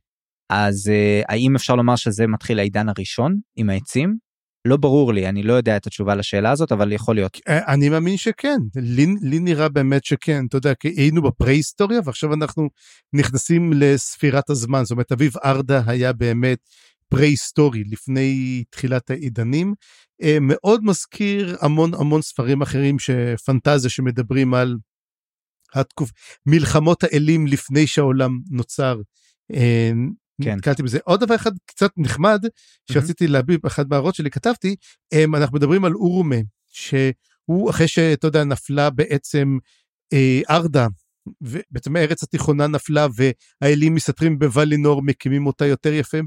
[0.50, 4.16] אז uh, האם אפשר לומר שזה מתחיל העידן הראשון עם העצים?
[4.64, 7.38] לא ברור לי אני לא יודע את התשובה לשאלה הזאת אבל יכול להיות.
[7.48, 12.34] אה, אני מאמין שכן לי, לי נראה באמת שכן אתה יודע כי היינו בפרה-היסטוריה ועכשיו
[12.34, 12.68] אנחנו
[13.12, 16.58] נכנסים לספירת הזמן זאת אומרת אביב ארדה היה באמת
[17.12, 19.74] פרה-היסטורי לפני תחילת העידנים.
[20.22, 24.76] אה, מאוד מזכיר המון המון ספרים אחרים שפנטזיה שמדברים על
[25.74, 26.10] התקופ...
[26.46, 29.00] מלחמות האלים לפני שהעולם נוצר.
[29.52, 29.92] אה,
[30.42, 30.54] כן.
[30.56, 30.98] נתקלתי בזה.
[31.04, 32.44] עוד דבר אחד קצת נחמד
[32.92, 34.76] שרציתי להביא באחד מהערות שלי כתבתי
[35.34, 36.36] אנחנו מדברים על אורומה
[36.68, 39.58] שהוא אחרי שאתה יודע נפלה בעצם
[40.12, 40.86] אה, ארדה
[41.40, 46.18] ובעצם הארץ התיכונה נפלה והאלים מסתתרים בוולינור מקימים אותה יותר יפה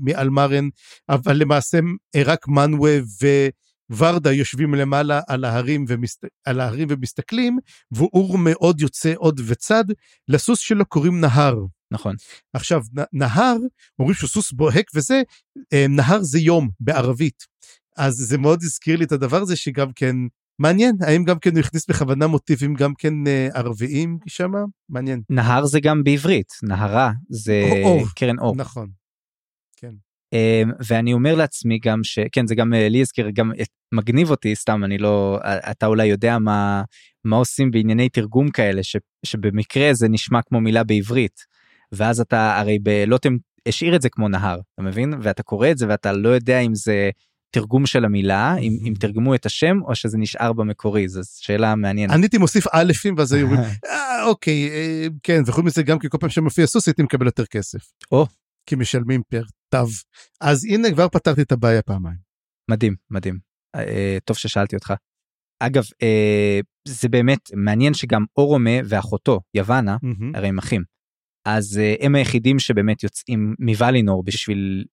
[0.00, 0.68] מאלמרן
[1.08, 1.78] אבל למעשה
[2.16, 2.98] רק מנווה
[3.90, 6.24] וורדה יושבים למעלה על ההרים, ומסת...
[6.44, 7.58] על ההרים ומסתכלים
[7.92, 9.84] ואור מאוד יוצא עוד וצד
[10.28, 11.56] לסוס שלו קוראים נהר.
[11.90, 12.14] נכון.
[12.54, 12.80] עכשיו
[13.12, 13.56] נהר
[13.98, 15.22] אומרים שהוא סוס בוהק וזה
[15.72, 17.46] אה, נהר זה יום בערבית
[17.96, 20.16] אז זה מאוד הזכיר לי את הדבר הזה שגם כן
[20.62, 24.52] מעניין האם גם כן הוא הכניס בכוונה מוטיבים גם כן אה, ערביים שם
[24.88, 25.22] מעניין.
[25.30, 28.56] נהר זה גם בעברית נהרה זה אור, קרן אור.
[28.56, 28.88] נכון.
[29.76, 29.92] כן.
[30.32, 33.52] אמ, ואני אומר לעצמי גם שכן זה גם אה, לי הזכיר גם
[33.94, 35.38] מגניב אותי סתם אני לא
[35.70, 36.82] אתה אולי יודע מה
[37.24, 38.96] מה עושים בענייני תרגום כאלה ש,
[39.26, 41.40] שבמקרה זה נשמע כמו מילה בעברית
[41.92, 43.36] ואז אתה הרי בלוטם
[43.68, 45.14] השאיר את זה כמו נהר אתה מבין?
[45.22, 47.10] ואתה קורא את זה ואתה לא יודע אם זה
[47.54, 52.14] תרגום של המילה אם, אם תרגמו את השם או שזה נשאר במקורי זו שאלה מעניינת.
[52.14, 53.60] אני הייתי מוסיף אלפים ואז היו אומרים
[53.90, 57.46] אה, אוקיי אה, כן וחוץ מזה גם כי כל פעם שמופיע סוס הייתי מקבל יותר
[57.46, 57.78] כסף.
[58.12, 58.26] או.
[58.66, 59.84] כי משלמים פר תו.
[60.40, 62.18] אז הנה כבר פתרתי את הבעיה פעמיים.
[62.70, 63.38] מדהים מדהים
[63.76, 64.92] אה, טוב ששאלתי אותך.
[65.60, 65.82] אגב
[66.88, 69.96] זה באמת מעניין שגם אורומה ואחותו יוונה.
[70.34, 70.91] הרי הם אחים.
[71.44, 74.84] אז uh, הם היחידים שבאמת יוצאים מוולינור בשביל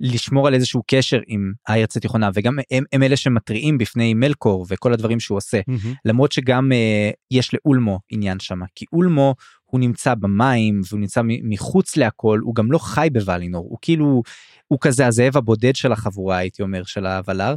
[0.00, 4.92] לשמור על איזשהו קשר עם הארץ התיכונה וגם הם, הם אלה שמתריעים בפני מלקור וכל
[4.92, 5.88] הדברים שהוא עושה mm-hmm.
[6.04, 11.96] למרות שגם uh, יש לאולמו עניין שם כי אולמו הוא נמצא במים והוא נמצא מחוץ
[11.96, 14.22] להכל הוא גם לא חי בוולינור הוא כאילו
[14.68, 17.54] הוא כזה הזאב הבודד של החבורה הייתי אומר של הוולר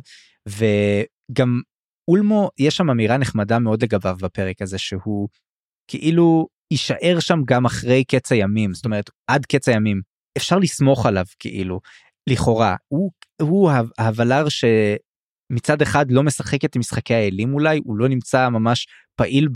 [0.47, 1.62] וגם
[2.07, 5.27] אולמו יש שם אמירה נחמדה מאוד לגביו בפרק הזה שהוא
[5.88, 10.01] כאילו יישאר שם גם אחרי קץ הימים זאת אומרת עד קץ הימים
[10.38, 11.79] אפשר לסמוך עליו כאילו
[12.29, 18.49] לכאורה הוא הוא הוולר שמצד אחד לא משחק את משחקי האלים אולי הוא לא נמצא
[18.49, 19.47] ממש פעיל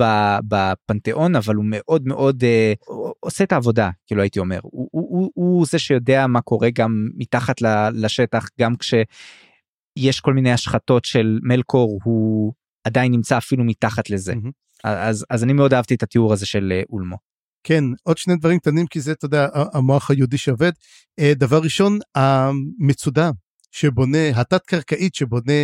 [0.47, 2.73] בפנתיאון אבל הוא מאוד מאוד אה,
[3.19, 7.07] עושה את העבודה כאילו הייתי אומר הוא, הוא, הוא, הוא זה שיודע מה קורה גם
[7.17, 7.55] מתחת
[7.93, 12.53] לשטח גם כשיש כל מיני השחתות של מלקור הוא
[12.87, 14.33] עדיין נמצא אפילו מתחת לזה.
[14.33, 14.64] Mm-hmm.
[14.85, 17.17] אז אז אני מאוד אהבתי את התיאור הזה של אה, אולמו.
[17.63, 20.71] כן עוד שני דברים קטנים כי זה אתה יודע המוח היהודי שעובד
[21.19, 23.31] אה, דבר ראשון המצודה
[23.71, 25.63] שבונה התת קרקעית שבונה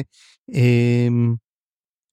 [0.56, 1.08] אה,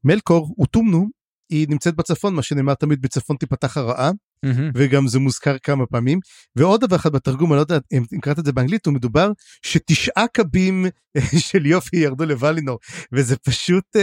[0.04, 1.06] מלקור אוטומנו
[1.50, 4.72] היא נמצאת בצפון מה שנאמר תמיד בצפון תיפתח הרעה mm-hmm.
[4.74, 6.18] וגם זה מוזכר כמה פעמים
[6.56, 10.26] ועוד דבר אחד בתרגום אני לא יודע אם קראת את זה באנגלית הוא מדובר שתשעה
[10.32, 10.86] קבים
[11.48, 12.78] של יופי ירדו לוולינור
[13.12, 13.96] וזה פשוט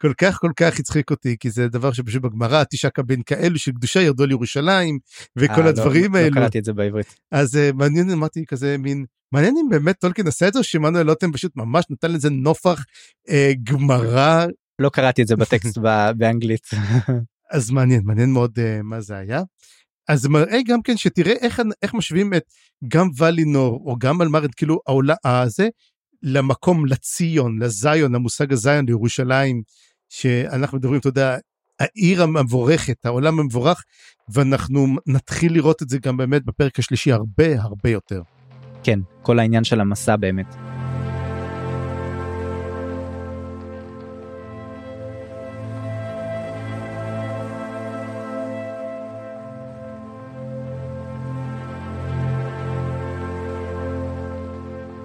[0.00, 3.72] כל כך כל כך הצחיק אותי כי זה דבר שפשוט בגמרא תשעה קבין כאלו של
[3.72, 4.98] קדושה ירדו לירושלים
[5.36, 6.34] וכל 아, אה, הדברים לא, האלו.
[6.34, 7.14] לא קראתי את זה בעברית.
[7.32, 11.32] אז uh, מעניין אמרתי כזה מין מעניין אם באמת טולקין עשה את זה שמנואל לוטם
[11.32, 12.84] פשוט ממש נתן לזה נופח
[13.28, 13.32] uh,
[13.62, 14.46] גמרא.
[14.78, 15.78] לא קראתי את זה בטקסט
[16.18, 16.66] באנגלית.
[17.54, 19.42] אז מעניין מעניין מאוד uh, מה זה היה.
[20.08, 22.42] אז מראה גם כן שתראה איך איך משווים את
[22.88, 25.68] גם ולינור או גם אלמרד כאילו העולה הזה
[26.22, 29.62] למקום לציון לזיון למושג הזיון לירושלים
[30.08, 31.36] שאנחנו מדברים, אתה יודע,
[31.80, 33.82] העיר המבורכת, העולם המבורך,
[34.28, 38.22] ואנחנו נתחיל לראות את זה גם באמת בפרק השלישי הרבה הרבה יותר.
[38.82, 40.56] כן, כל העניין של המסע באמת.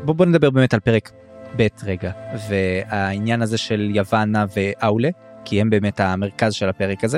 [0.05, 1.11] בוא, בוא נדבר באמת על פרק
[1.57, 2.11] ב' רגע,
[2.49, 5.09] והעניין הזה של יוונה ואאולה,
[5.45, 7.17] כי הם באמת המרכז של הפרק הזה.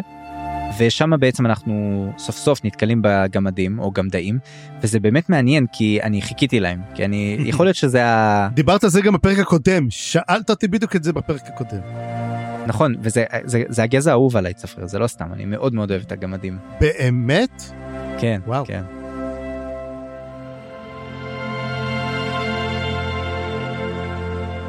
[0.78, 4.40] ושם בעצם אנחנו סוף סוף נתקלים בגמדים או גמדאים
[4.82, 8.50] וזה באמת מעניין כי אני חיכיתי להם כי אני יכול להיות שזה ה...
[8.54, 11.82] דיברת על זה גם בפרק הקודם שאלת אותי בדיוק את זה בפרק הקודם.
[12.68, 16.02] נכון וזה זה, זה הגזע האהוב עליי צפריר זה לא סתם אני מאוד מאוד אוהב
[16.02, 16.58] את הגמדים.
[16.80, 17.64] באמת?
[18.18, 18.66] כן וואו.
[18.66, 19.03] כן.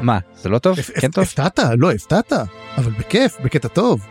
[0.05, 0.77] מה זה לא טוב?
[1.01, 1.23] כן טוב?
[1.23, 1.59] הפתעת?
[1.77, 2.33] לא הפתעת
[2.77, 4.05] אבל בכיף בקטע טוב.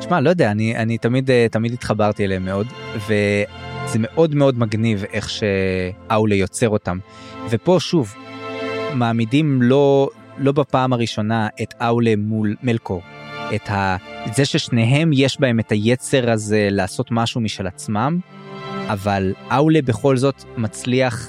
[0.00, 2.66] שמע לא יודע אני אני תמיד אה, תמיד התחברתי אליהם מאוד
[2.96, 6.98] וזה מאוד מאוד מגניב איך שאאולה יוצר אותם
[7.50, 8.14] ופה שוב
[8.94, 13.02] מעמידים לא לא בפעם הראשונה את אאולה מול מלקור
[13.54, 13.96] את ה...
[14.34, 18.18] זה ששניהם יש בהם את היצר הזה לעשות משהו משל עצמם
[18.88, 21.28] אבל אאולה בכל זאת מצליח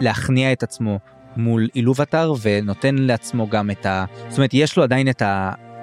[0.00, 0.98] להכניע את עצמו
[1.38, 4.04] מול אילובטר ונותן לעצמו גם את ה...
[4.28, 5.22] זאת אומרת, יש לו עדיין את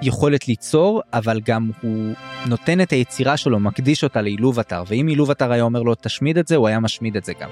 [0.00, 2.14] היכולת ליצור, אבל גם הוא
[2.46, 6.56] נותן את היצירה שלו, מקדיש אותה לאילובטר, ואם אילובטר היה אומר לו תשמיד את זה,
[6.56, 7.48] הוא היה משמיד את זה גם.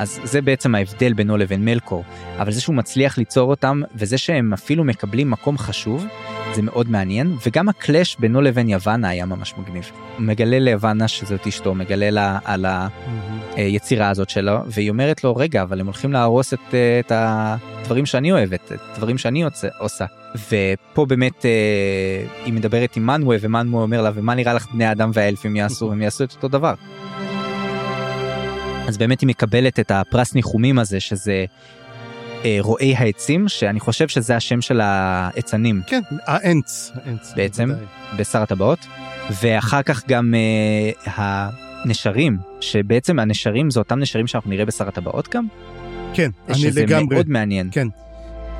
[0.00, 2.04] אז זה בעצם ההבדל בינו לבין מלקור,
[2.38, 6.06] אבל זה שהוא מצליח ליצור אותם, וזה שהם אפילו מקבלים מקום חשוב,
[6.54, 9.90] זה מאוד מעניין, וגם הקלאש בינו לבין יוונה היה ממש מגניב.
[10.16, 12.66] הוא מגלה ליוונה שזאת אשתו, מגלה לה על
[13.54, 18.32] היצירה הזאת שלו, והיא אומרת לו, רגע, אבל הם הולכים להרוס את, את הדברים שאני
[18.32, 19.44] אוהבת, את הדברים שאני
[19.78, 20.06] עושה.
[20.34, 25.10] ופה באמת אה, היא מדברת עם מנווה, ומנווה אומר לה, ומה נראה לך בני האדם
[25.14, 26.74] והאלפים יעשו, הם יעשו את אותו דבר.
[28.88, 31.44] אז באמת היא מקבלת את הפרס ניחומים הזה, שזה אה,
[32.60, 35.80] רועי העצים, שאני חושב שזה השם של העצנים.
[35.86, 36.92] כן, האנץ.
[36.94, 37.86] האנץ בעצם, בוודאי.
[38.16, 38.86] בשר הטבעות.
[39.42, 40.90] ואחר כך גם אה,
[41.84, 45.46] הנשרים, שבעצם הנשרים זה אותם נשרים שאנחנו נראה בשר הטבעות גם.
[46.14, 47.04] כן, אני שזה לגמרי.
[47.04, 47.68] שזה מאוד מעניין.
[47.72, 47.88] כן.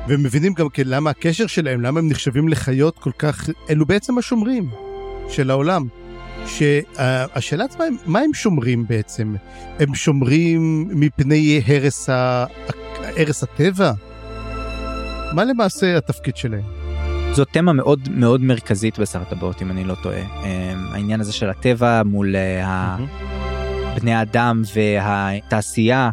[0.07, 4.69] ומבינים גם כן למה הקשר שלהם, למה הם נחשבים לחיות כל כך, אלו בעצם השומרים
[5.29, 5.87] של העולם.
[6.47, 9.35] שהשאלה עצמה, מה הם שומרים בעצם?
[9.79, 12.45] הם שומרים מפני הרס, ה...
[13.17, 13.91] הרס הטבע?
[15.33, 16.63] מה למעשה התפקיד שלהם?
[17.33, 20.21] זו תמה מאוד מאוד מרכזית בשר הטבעות אם אני לא טועה.
[20.93, 22.35] העניין הזה של הטבע מול
[23.95, 26.11] בני האדם והתעשייה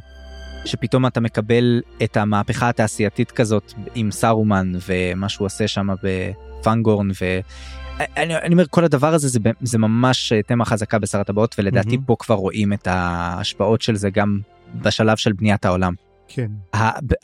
[0.64, 8.36] שפתאום אתה מקבל את המהפכה התעשייתית כזאת עם סארומן ומה שהוא עושה שם בפנגורן ואני
[8.36, 12.06] אני אומר כל הדבר הזה זה, זה ממש תמה חזקה בשר הטבעות ולדעתי mm-hmm.
[12.06, 14.40] פה כבר רואים את ההשפעות של זה גם
[14.74, 15.94] בשלב של בניית העולם.
[16.28, 16.50] כן.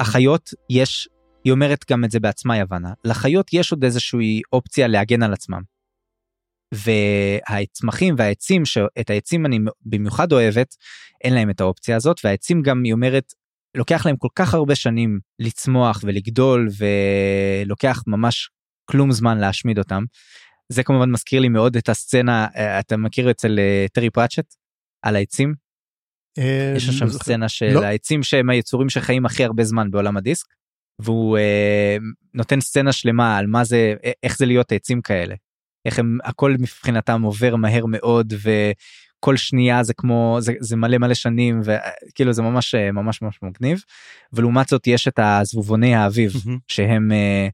[0.01, 1.09] החיות יש
[1.45, 5.61] היא אומרת גם את זה בעצמה יוונה לחיות יש עוד איזושהי אופציה להגן על עצמם.
[6.75, 10.75] והצמחים והעצים שאת העצים אני במיוחד אוהבת
[11.25, 13.33] אין להם את האופציה הזאת והעצים גם היא אומרת
[13.77, 18.51] לוקח להם כל כך הרבה שנים לצמוח ולגדול ולוקח ממש
[18.85, 20.03] כלום זמן להשמיד אותם.
[20.69, 22.47] זה כמובן מזכיר לי מאוד את הסצנה
[22.81, 24.55] אתה מכיר אצל אה, טרי פראצ'ט
[25.03, 25.64] על העצים.
[26.39, 27.85] אה, יש שם סצנה של לא.
[27.85, 30.47] העצים שהם היצורים שחיים הכי הרבה זמן בעולם הדיסק.
[30.99, 31.97] והוא אה,
[32.35, 35.35] נותן סצנה שלמה על מה זה איך זה להיות עצים כאלה
[35.85, 41.15] איך הם הכל מבחינתם עובר מהר מאוד וכל שנייה זה כמו זה, זה מלא מלא
[41.15, 43.83] שנים וכאילו זה ממש ממש ממש מגניב
[44.33, 46.33] ולעומת זאת יש את הזבובוני האביב
[46.69, 47.51] שהם uh,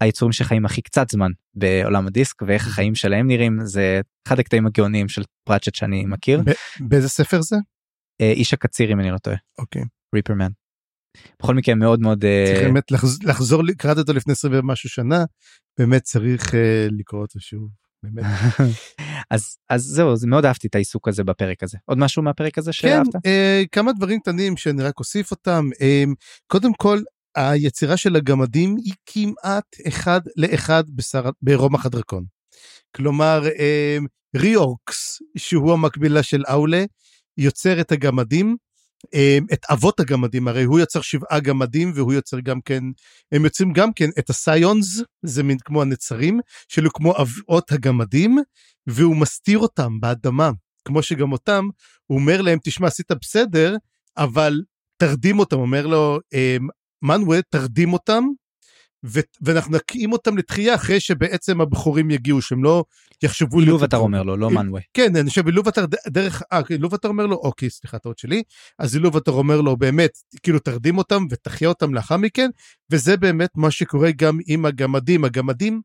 [0.00, 5.08] היצורים שחיים הכי קצת זמן בעולם הדיסק ואיך החיים שלהם נראים זה אחד הקטעים הגאוניים
[5.08, 6.42] של פראצ'ט שאני מכיר.
[6.80, 7.56] באיזה ספר זה?
[8.20, 9.36] Uh, איש הקציר אם אני לא טועה.
[9.58, 9.82] אוקיי.
[10.14, 10.50] ריפרמן.
[11.42, 12.90] בכל מקרה מאוד מאוד צריך באמת
[13.24, 15.24] לחזור קראתי אותו לפני 20 ומשהו שנה
[15.78, 16.54] באמת צריך
[16.90, 17.68] לקרוא אותו שוב.
[18.02, 18.24] באמת.
[19.30, 22.72] אז אז זהו זה מאוד אהבתי את העיסוק הזה בפרק הזה עוד משהו מהפרק הזה
[22.72, 23.12] שאהבת?
[23.12, 26.04] כן, אה, כמה דברים קטנים שאני רק אוסיף אותם אה,
[26.46, 27.00] קודם כל
[27.36, 32.24] היצירה של הגמדים היא כמעט אחד לאחד בשר, ברומח הדרקון.
[32.96, 33.98] כלומר אה,
[34.36, 36.84] ריאורקס שהוא המקבילה של אאולה
[37.40, 38.56] יוצר את הגמדים
[39.14, 42.84] אמ, את אבות הגמדים, הרי הוא יוצר שבעה גמדים והוא יוצר גם כן,
[43.32, 48.38] הם יוצרים גם כן את הסיונס, זה מין כמו הנצרים, שלו כמו אבות הגמדים,
[48.86, 50.50] והוא מסתיר אותם באדמה,
[50.84, 51.64] כמו שגם אותם,
[52.06, 53.76] הוא אומר להם, תשמע, עשית בסדר,
[54.16, 54.62] אבל
[54.96, 56.68] תרדים אותם, אומר לו, אמ,
[57.02, 58.24] מנווה, תרדים אותם,
[59.04, 62.84] ו- ואנחנו נקים אותם לתחייה אחרי שבעצם הבכורים יגיעו שהם לא
[63.22, 67.36] יחשבו אילובטר אומר לו לא מנווה כן אני חושב אילובטר דרך אה אילובטר אומר לו
[67.36, 68.42] אוקיי סליחה טעות שלי.
[68.78, 70.10] אז אילובטר אומר לו באמת
[70.42, 72.50] כאילו תרדים אותם ותחיה אותם לאחר מכן.
[72.92, 75.24] וזה באמת מה שקורה גם עם הגמדים.
[75.24, 75.80] הגמדים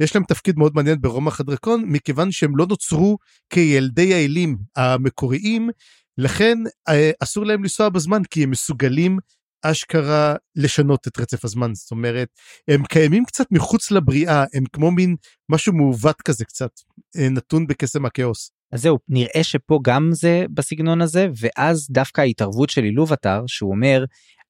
[0.00, 3.18] יש להם תפקיד מאוד מעניין ברומח הדרקון מכיוון שהם לא נוצרו
[3.50, 5.70] כילדי האלים המקוריים
[6.18, 9.18] לכן אה, אסור להם לנסוע בזמן כי הם מסוגלים
[9.62, 12.28] אשכרה לשנות את רצף הזמן זאת אומרת
[12.68, 15.16] הם קיימים קצת מחוץ לבריאה הם כמו מין
[15.48, 16.70] משהו מעוות כזה קצת
[17.16, 18.50] אה, נתון בקסם הכאוס.
[18.72, 23.70] אז זהו נראה שפה גם זה בסגנון הזה ואז דווקא ההתערבות של אילוב אתר שהוא
[23.70, 24.04] אומר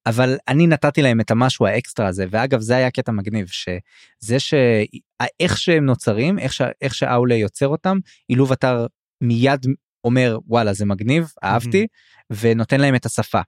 [0.07, 5.59] אבל אני נתתי להם את המשהו האקסטרה הזה ואגב זה היה קטע מגניב שזה שאיך
[5.59, 6.63] שהם נוצרים איך, ש...
[6.83, 7.99] איך שאאולה יוצר אותם
[8.31, 8.87] אילוב אתר
[9.21, 9.67] מיד
[10.05, 12.37] אומר וואלה זה מגניב אהבתי mm-hmm.
[12.41, 13.41] ונותן להם את השפה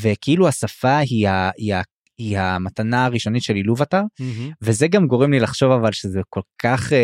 [0.00, 1.82] וכאילו השפה היא, ה, היא, ה,
[2.18, 4.52] היא המתנה הראשונית של אילובטר mm-hmm.
[4.62, 6.94] וזה גם גורם לי לחשוב אבל שזה כל כך uh,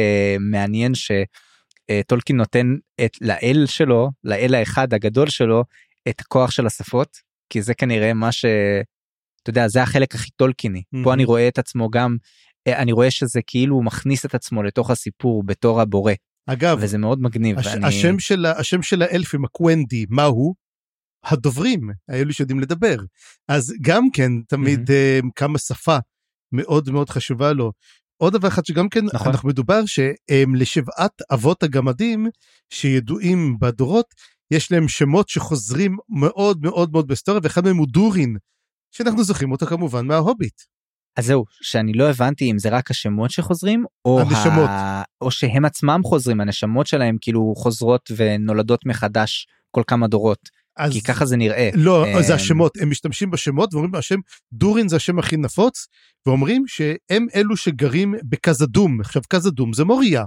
[0.40, 2.74] מעניין שטולקין uh, נותן
[3.04, 5.64] את לאל שלו לאל האחד הגדול שלו
[6.08, 7.16] את הכוח של השפות
[7.52, 8.44] כי זה כנראה מה ש...
[9.42, 11.04] אתה יודע זה החלק הכי טולקיני mm-hmm.
[11.04, 12.16] פה אני רואה את עצמו גם
[12.68, 16.12] uh, אני רואה שזה כאילו הוא מכניס את עצמו לתוך הסיפור בתור הבורא.
[16.46, 17.58] אגב וזה מאוד מגניב.
[17.58, 17.86] הש, ואני...
[17.86, 20.54] השם של השם של האלפים הקוונדי מה הוא?
[21.24, 22.96] הדוברים, האלו שיודעים לדבר.
[23.48, 25.28] אז גם כן, תמיד mm-hmm.
[25.36, 25.98] כמה שפה
[26.52, 27.72] מאוד מאוד חשובה לו.
[28.22, 29.28] עוד דבר אחד שגם כן נכון.
[29.28, 32.26] אנחנו מדובר שלשבעת אבות הגמדים
[32.70, 34.06] שידועים בדורות
[34.50, 38.36] יש להם שמות שחוזרים מאוד מאוד מאוד בהיסטוריה ואחד מהם הוא דורין
[38.90, 40.60] שאנחנו זוכרים אותו כמובן מההוביט.
[41.16, 45.02] אז זהו שאני לא הבנתי אם זה רק השמות שחוזרים או הנשמות ה...
[45.20, 50.59] או שהם עצמם חוזרים הנשמות שלהם כאילו חוזרות ונולדות מחדש כל כמה דורות.
[50.84, 51.70] אז כי ככה זה נראה.
[51.74, 52.22] לא, הם...
[52.22, 54.18] זה השמות, הם משתמשים בשמות ואומרים השם
[54.52, 55.86] דורין זה השם הכי נפוץ,
[56.26, 60.24] ואומרים שהם אלו שגרים בקזדום, עכשיו קזדום זה מוריה.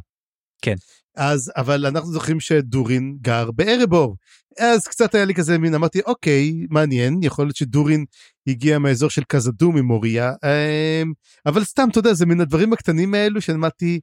[0.61, 0.75] כן.
[1.15, 4.15] אז, אבל אנחנו זוכרים שדורין גר בארבור.
[4.59, 8.05] אז קצת היה לי כזה מין, אמרתי, אוקיי, מעניין, יכול להיות שדורין
[8.47, 11.13] הגיע מהאזור של קזדום ממוריה, אמ,
[11.45, 13.99] אבל סתם, אתה יודע, זה מן הדברים הקטנים האלו שאמרתי,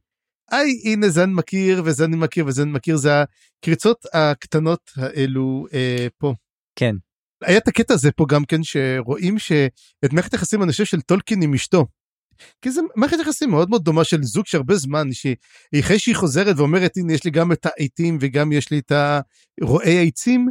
[0.51, 3.11] היי, הנה אני מכיר אני מכיר אני מכיר, זה
[3.59, 6.35] הקריצות הקטנות האלו אה, פה.
[6.77, 6.95] כן.
[7.45, 11.43] היה את הקטע הזה פה גם כן, שרואים שאת מערכת היחסים, אני חושב, של טולקין
[11.43, 11.87] עם אשתו.
[12.63, 16.97] כי זה מערכת יחסים מאוד מאוד דומה של זוג שהרבה זמן, שאחרי שהיא חוזרת ואומרת,
[16.97, 18.93] הנה, יש לי גם את העיתים וגם יש לי את
[19.61, 20.49] רועי העצים,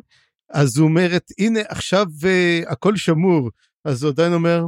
[0.49, 3.49] אז הוא אומרת, הנה, עכשיו uh, הכל שמור.
[3.85, 4.65] אז הוא עדיין אומר,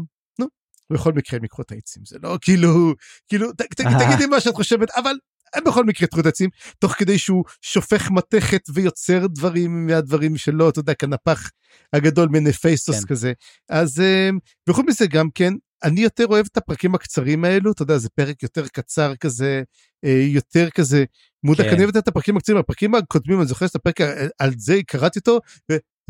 [0.91, 2.93] בכל מקרה הם יקחו את העצים, זה לא כאילו,
[3.27, 5.13] כאילו, ת, ת, תגידי מה שאת חושבת, אבל
[5.53, 10.69] הם בכל מקרה יקחו את העצים, תוך כדי שהוא שופך מתכת ויוצר דברים מהדברים שלו,
[10.69, 11.49] אתה יודע, כנפח
[11.93, 13.07] הגדול מנפייסוס כן.
[13.07, 13.33] כזה.
[13.69, 14.35] אז, uh,
[14.69, 18.43] וחוץ מזה גם כן, אני יותר אוהב את הפרקים הקצרים האלו, אתה יודע, זה פרק
[18.43, 19.63] יותר קצר כזה,
[20.05, 21.03] אה, יותר כזה
[21.43, 21.69] מודק, כן.
[21.69, 24.01] אני אוהב את הפרקים הקצרים, הפרקים הקודמים, אני זוכר את הפרק
[24.39, 25.39] על זה, קראתי אותו.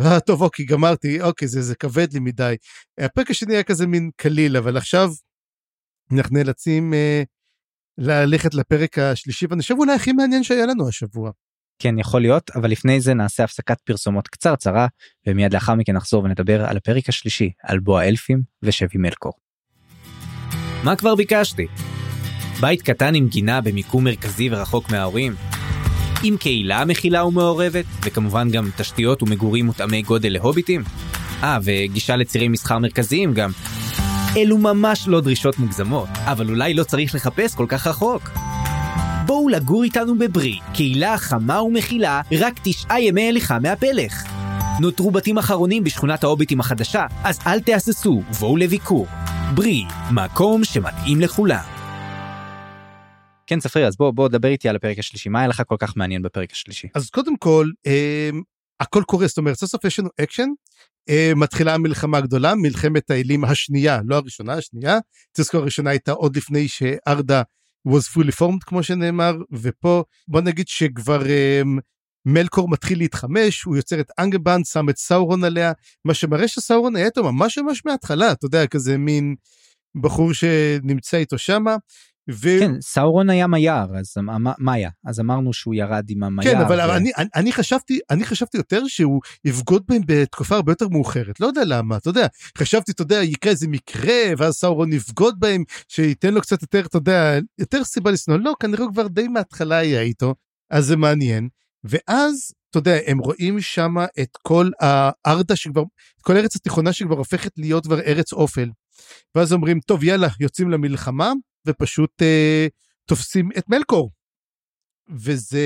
[0.01, 2.55] אה, טוב, אוקיי, גמרתי, אוקיי, זה, זה כבד לי מדי.
[2.99, 5.09] הפרק השני היה כזה מין קליל, אבל עכשיו
[6.13, 7.23] אנחנו נאלצים אה,
[7.97, 11.31] ללכת לפרק השלישי, ואני חושב אולי הכי מעניין שהיה לנו השבוע.
[11.79, 14.87] כן יכול להיות אבל לפני זה נעשה הפסקת פרסומות קצרצרה
[15.27, 19.33] ומיד לאחר מכן נחזור ונדבר על הפרק השלישי על בוא האלפים ושבי מלקור.
[20.83, 21.67] מה כבר ביקשתי?
[22.61, 25.50] בית קטן עם גינה במיקום מרכזי ורחוק מההורים?
[26.23, 30.83] עם קהילה מכילה ומעורבת, וכמובן גם תשתיות ומגורים מותאמי גודל להוביטים?
[31.43, 33.51] אה, וגישה לצירי מסחר מרכזיים גם.
[34.37, 38.29] אלו ממש לא דרישות מוגזמות, אבל אולי לא צריך לחפש כל כך רחוק.
[39.25, 44.23] בואו לגור איתנו בברי, קהילה חמה ומכילה, רק תשעה ימי הליכה מהפלך.
[44.79, 49.07] נותרו בתים אחרונים בשכונת ההוביטים החדשה, אז אל תהססו, בואו לביקור.
[49.55, 51.80] ברי, מקום שמתאים לכולם.
[53.51, 55.29] כן צפריר אז בוא בוא דבר איתי על הפרק השלישי.
[55.29, 56.87] מה היה לך כל כך מעניין בפרק השלישי?
[56.95, 58.29] אז קודם כל אה,
[58.79, 60.49] הכל קורה זאת אומרת סוף סוף יש לנו אקשן
[61.09, 64.97] אה, מתחילה המלחמה הגדולה מלחמת האלים השנייה לא הראשונה השנייה.
[65.33, 67.41] תזכור הראשונה הייתה עוד לפני שארדה
[67.87, 71.61] was fully formed כמו שנאמר ופה בוא נגיד שכבר אה,
[72.25, 75.71] מלקור מתחיל להתחמש, הוא יוצר את אנגבנד, שם את סאורון עליה,
[76.05, 79.35] מה שמראה שסאורון היה איתו ממש ממש מההתחלה, אתה יודע, כזה מין
[80.01, 81.75] בחור שנמצא איתו שמה.
[82.29, 82.59] ו...
[82.59, 84.89] כן, סאורון היה מייר, אז מה, מה היה?
[85.05, 86.51] אז אמרנו שהוא ירד עם המייר.
[86.51, 86.95] כן, אבל, ו...
[86.95, 91.47] אני, אני, אני, חשבתי, אני חשבתי יותר שהוא יבגוד בהם בתקופה הרבה יותר מאוחרת, לא
[91.47, 96.33] יודע למה, אתה יודע, חשבתי, אתה יודע, יקרה איזה מקרה, ואז סאורון יבגוד בהם, שייתן
[96.33, 100.01] לו קצת יותר, אתה יודע, יותר סיבה לשנוא, לא, כנראה הוא כבר די מההתחלה היה
[100.01, 100.35] איתו,
[100.69, 101.49] אז זה מעניין.
[101.83, 105.81] ואז, אתה יודע, הם רואים שם את כל הארדה שכבר,
[106.17, 108.69] את כל ארץ התיכונה שכבר הופכת להיות כבר ארץ אופל.
[109.35, 111.33] ואז אומרים, טוב, יאללה, יוצאים למלחמה,
[111.65, 112.67] ופשוט אה,
[113.05, 114.11] תופסים את מלקור.
[115.09, 115.65] וזה...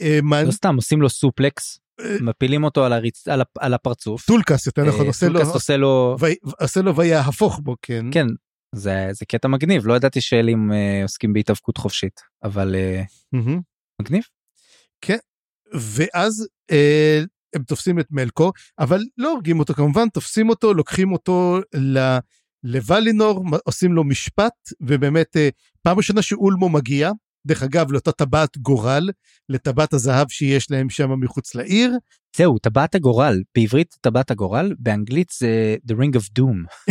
[0.00, 0.42] אה, מה...
[0.42, 3.28] לא סתם, עושים לו suplex, אה, מפילים אותו על, הריצ...
[3.28, 3.58] על, הפ...
[3.58, 4.26] על הפרצוף.
[4.26, 5.32] טולקס, יותר נכון, עושה לו...
[5.32, 6.16] טולקס עושה לו...
[6.20, 6.26] ו...
[6.62, 8.06] עושה לו ויהפוך בו, כן.
[8.12, 8.26] כן,
[8.74, 13.02] זה, זה קטע מגניב, לא ידעתי שאלים אה, עוסקים בהתאבקות חופשית, אבל אה,
[13.36, 13.60] אמהמ.
[14.02, 14.22] מגניב.
[15.00, 15.18] כן,
[15.72, 17.22] ואז אה,
[17.54, 21.98] הם תופסים את מלקור, אבל לא הורגים אותו כמובן, תופסים אותו, לוקחים אותו ל...
[22.64, 25.48] לוולינור, עושים לו משפט, ובאמת אה,
[25.82, 27.10] פעם ראשונה שאולמו מגיע,
[27.46, 29.10] דרך אגב, לאותה טבעת גורל,
[29.48, 31.92] לטבעת הזהב שיש להם שם מחוץ לעיר.
[32.36, 36.88] זהו, טבעת הגורל, בעברית טבעת הגורל, באנגלית זה The Ring of Doom.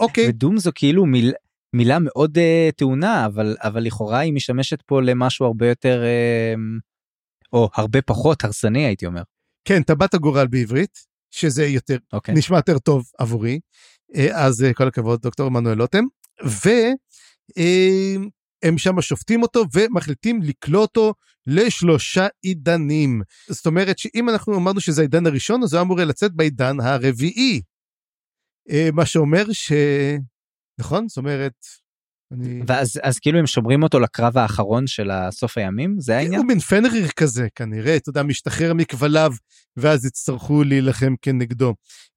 [0.00, 0.26] אוקיי.
[0.28, 1.32] ודום זו כאילו מיל,
[1.76, 6.58] מילה מאוד uh, טעונה, אבל, אבל לכאורה היא משמשת פה למשהו הרבה יותר uh,
[7.52, 9.22] או הרבה פחות הרסני הייתי אומר.
[9.64, 10.98] כן, טבעת הגורל בעברית,
[11.30, 12.12] שזה יותר, okay.
[12.12, 12.34] אוקיי.
[12.34, 13.60] נשמע יותר טוב עבורי.
[14.16, 16.04] אה, אז אה, כל הכבוד דוקטור עמנואל לוטם.
[16.44, 16.96] והם
[18.64, 21.14] אה, שם שופטים אותו ומחליטים לקלוא אותו
[21.46, 23.22] לשלושה עידנים.
[23.48, 27.62] זאת אומרת שאם אנחנו אמרנו שזה העידן הראשון, אז הוא אמור לצאת בעידן הרביעי.
[28.92, 29.72] מה שאומר ש...
[30.78, 31.08] נכון?
[31.08, 31.66] זאת אומרת,
[32.32, 32.62] אני...
[32.66, 35.96] ואז אז כאילו הם שומרים אותו לקרב האחרון של הסוף הימים?
[36.00, 36.40] זה העניין?
[36.40, 37.96] הוא מין פנריר כזה כנראה.
[37.96, 39.32] אתה יודע משתחרר מכבליו
[39.76, 41.74] ואז יצטרכו להילחם כנגדו.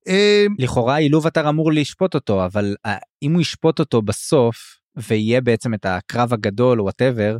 [0.08, 4.56] אה, לכאורה אילובאתר אמור לשפוט אותו אבל אה, אם הוא ישפוט אותו בסוף
[4.98, 7.38] ויהיה בעצם את הקרב הגדול whatever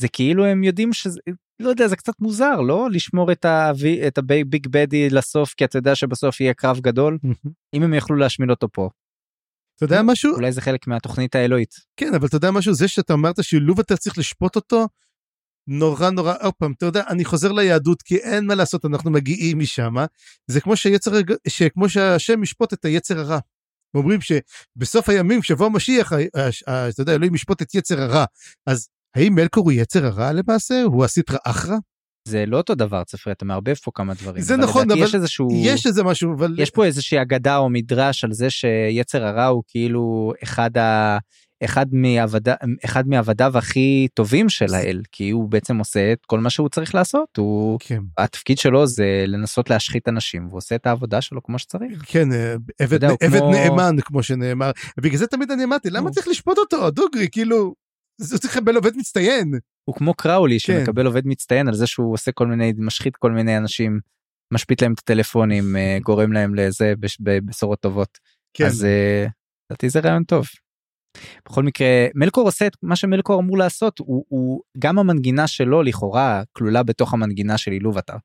[0.00, 1.20] זה כאילו הם יודעים שזה
[1.60, 2.88] לא יודע זה קצת מוזר לא?
[2.90, 3.72] לשמור את ה
[4.06, 7.18] את ה big baddie לסוף כי אתה יודע שבסוף יהיה קרב גדול.
[7.74, 8.88] אם הם יכלו להשמיד אותו פה.
[9.76, 10.34] אתה יודע משהו?
[10.34, 11.74] אולי זה חלק מהתוכנית האלוהית.
[11.96, 14.86] כן אבל אתה יודע משהו זה שאתה אמרת שאילוב אתה צריך לשפוט אותו
[15.68, 19.58] נורא נורא עוד פעם אתה יודע אני חוזר ליהדות כי אין מה לעשות אנחנו מגיעים
[19.58, 19.94] משם
[20.46, 21.10] זה כמו שיצר
[21.48, 23.38] שכמו שהשם ישפוט את היצר הרע.
[23.94, 26.12] אומרים שבסוף הימים כשבוא המשיח
[26.68, 28.24] אתה יודע אלוהים ישפוט את יצר הרע
[28.66, 31.76] אז האם מלקור הוא יצר הרע למעשה הוא הסיטרא אחרא?
[32.28, 35.48] זה לא אותו דבר צפרי אתה מערבב פה כמה דברים זה נכון אבל יש איזשהו
[35.64, 39.62] יש איזה משהו אבל יש פה איזושהי אגדה או מדרש על זה שיצר הרע הוא
[39.68, 41.18] כאילו אחד ה...
[41.64, 42.54] אחד מעבדה
[42.84, 46.94] אחד מעבדיו הכי טובים של האל כי הוא בעצם עושה את כל מה שהוא צריך
[46.94, 48.00] לעשות הוא כן.
[48.18, 52.02] התפקיד שלו זה לנסות להשחית אנשים והוא עושה את העבודה שלו כמו שצריך.
[52.06, 54.70] כן אה, עבד, יודע, עבד כמו- נאמן כמו שנאמר
[55.00, 57.74] בגלל זה תמיד אני אמרתי למה צריך לשפוט אותו דוגרי כאילו.
[58.20, 59.50] זה צריך לקבל עובד מצטיין
[59.84, 60.78] הוא כמו קראולי כן.
[60.80, 64.00] שמקבל עובד מצטיין על זה שהוא עושה כל מיני משחית כל מיני אנשים
[64.54, 68.18] משפיט להם את הטלפונים אה, גורם להם לזה בש- בבשורות טובות
[68.54, 69.26] כן אז אה,
[69.70, 70.46] לדעתי זה רעיון טוב.
[71.48, 76.42] בכל מקרה מלקור עושה את מה שמלקור אמור לעשות הוא, הוא גם המנגינה שלו לכאורה
[76.52, 78.16] כלולה בתוך המנגינה של אילוב אתר.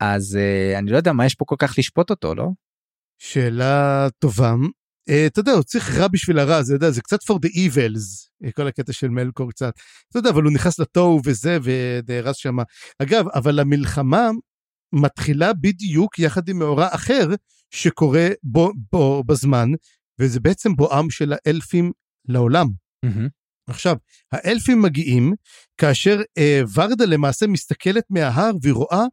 [0.00, 2.48] אז אה, אני לא יודע מה יש פה כל כך לשפוט אותו לא
[3.22, 4.54] שאלה טובה.
[5.08, 8.28] אה, אתה יודע הוא צריך רע בשביל הרע זה, יודע, זה קצת for the evils
[8.44, 9.74] אה, כל הקטע של מלקור קצת.
[10.10, 12.56] אתה יודע אבל הוא נכנס לתוהו וזה ונהרס שם.
[13.02, 14.30] אגב אבל המלחמה
[14.92, 17.28] מתחילה בדיוק יחד עם מאורע אחר
[17.70, 19.68] שקורה בו, בו בזמן
[20.20, 21.92] וזה בעצם בואם של האלפים
[22.28, 22.66] לעולם.
[23.68, 23.96] עכשיו,
[24.32, 25.32] האלפים מגיעים
[25.76, 29.04] כאשר אה, ורדה למעשה מסתכלת מההר והיא רואה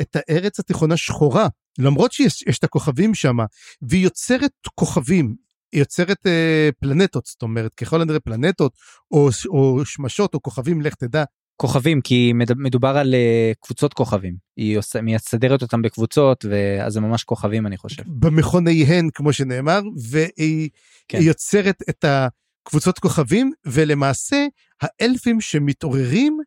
[0.00, 1.48] את הארץ התיכונה שחורה,
[1.78, 3.36] למרות שיש יש את הכוכבים שם,
[3.82, 5.34] והיא יוצרת כוכבים,
[5.72, 8.72] היא יוצרת אה, פלנטות, זאת אומרת, ככל הנראה פלנטות,
[9.10, 11.24] או, או שמשות או כוכבים, לך תדע.
[11.60, 17.00] כוכבים כי מד- מדובר על אה, קבוצות כוכבים היא עושה מסדרת אותם בקבוצות ואז זה
[17.00, 18.02] ממש כוכבים אני חושב.
[18.06, 20.70] במכוניהן, כמו שנאמר, והיא.
[21.08, 21.18] כן.
[21.22, 24.46] יוצרת את הקבוצות כוכבים, ולמעשה
[24.80, 26.38] האלפים שמתעוררים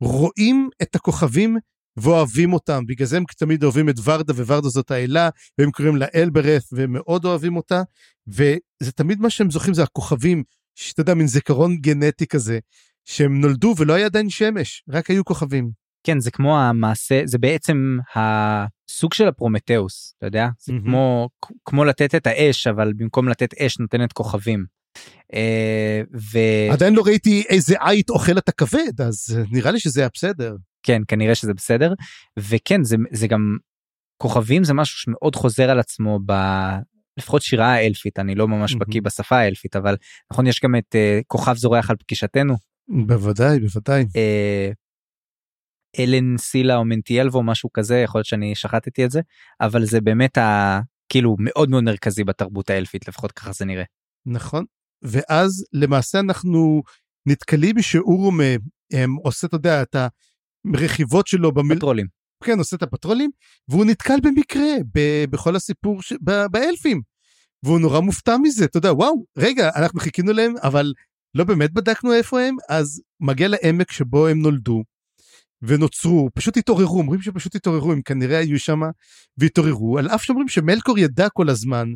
[0.00, 1.56] רואים את הכוכבים
[1.96, 2.82] ואוהבים אותם.
[2.86, 5.28] בגלל זה הם תמיד אוהבים את ורדה, וורדה זאת האלה,
[5.58, 7.82] והם קוראים לה אלברeth, והם מאוד אוהבים אותה,
[8.28, 10.42] וזה תמיד מה שהם זוכרים זה הכוכבים,
[10.74, 12.58] שאתה יודע, מין זיכרון גנטי כזה,
[13.04, 15.70] שהם נולדו ולא היה עדיין שמש, רק היו כוכבים.
[16.04, 20.84] כן זה כמו המעשה זה בעצם הסוג של הפרומטאוס אתה יודע זה מהמם.
[20.84, 21.28] כמו
[21.64, 24.64] כמו לתת את האש אבל במקום לתת אש נותנת כוכבים.
[25.34, 30.08] אה, וכן עדיין לא ראיתי איזה עית אוכל את הכבד, אז נראה לי שזה היה
[30.14, 30.56] בסדר.
[30.82, 31.94] כן, כנראה שזה בסדר
[32.38, 33.56] וכן זה זה גם
[34.22, 36.32] כוכבים זה משהו שמאוד חוזר על עצמו ב...
[37.16, 38.74] לפחות שירה האלפית אני לא ממש.
[38.74, 39.96] בקיא בשפה האלפית אבל
[40.32, 42.54] נכון יש גם את אה, כוכב זורח על פגישתנו
[43.06, 44.04] בוודאי, בוודאי.
[44.16, 44.70] אה,
[45.98, 49.20] אלן סילה או מנטיאלבו משהו כזה יכול להיות שאני שחטתי את זה
[49.60, 50.80] אבל זה באמת ה...
[51.08, 53.84] כאילו מאוד מאוד מרכזי בתרבות האלפית לפחות ככה זה נראה.
[54.26, 54.64] נכון.
[55.02, 56.82] ואז למעשה אנחנו
[57.26, 57.76] נתקלים
[58.92, 59.96] הם, עושה, אתה יודע, את
[60.74, 61.76] הרכיבות שלו במיל...
[61.76, 62.06] פטרולים.
[62.44, 63.30] כן, עושה את הפטרולים,
[63.68, 65.24] והוא נתקל במקרה ב...
[65.30, 66.12] בכל הסיפור ש...
[66.24, 66.46] ב...
[66.50, 67.00] באלפים.
[67.62, 70.92] והוא נורא מופתע מזה, אתה יודע, וואו, רגע, אנחנו חיכינו להם, אבל
[71.34, 74.82] לא באמת בדקנו איפה הם, אז מגיע לעמק שבו הם נולדו,
[75.62, 78.80] ונוצרו, פשוט התעוררו, אומרים שפשוט התעוררו, הם כנראה היו שם
[79.38, 81.88] והתעוררו, על אף שאומרים שמלקור ידע כל הזמן,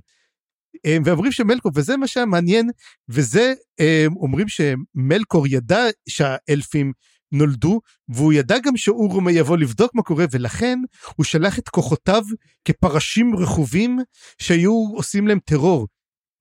[1.04, 2.70] ואומרים שמלקור, וזה מה שהיה מעניין,
[3.08, 6.92] וזה, אה, אומרים שמלקור ידע שהאלפים
[7.34, 10.78] נולדו, והוא ידע גם שאורומה יבוא לבדוק מה קורה, ולכן
[11.16, 12.22] הוא שלח את כוחותיו
[12.64, 13.98] כפרשים רכובים
[14.38, 15.88] שהיו עושים להם טרור.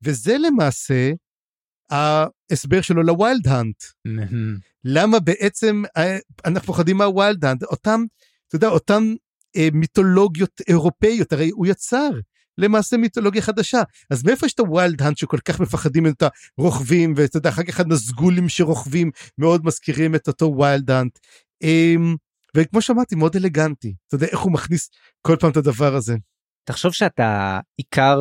[0.04, 1.12] וזה למעשה
[1.90, 3.84] ההסבר שלו ל Wild Hunt.
[4.84, 7.64] למה בעצם אה, אנחנו פוחדים מה Wild Hunt?
[7.64, 8.04] אותם,
[8.48, 9.04] אתה יודע, אותן
[9.56, 12.10] אה, מיתולוגיות אירופאיות, הרי הוא יצר
[12.58, 13.82] למעשה מיתולוגיה חדשה.
[14.10, 16.24] אז מאיפה יש את ה Wild Hunt שכל כך מפחדים את
[16.58, 21.20] הרוכבים, ואתה יודע, אחר כך הנזגולים שרוכבים מאוד מזכירים את אותו Wild Hunt.
[21.64, 21.96] אה,
[22.58, 23.96] וכמו שאמרתי, מאוד אלגנטי.
[24.08, 24.90] אתה יודע איך הוא מכניס
[25.22, 26.16] כל פעם את הדבר הזה.
[26.66, 28.20] תחשוב שאתה איכר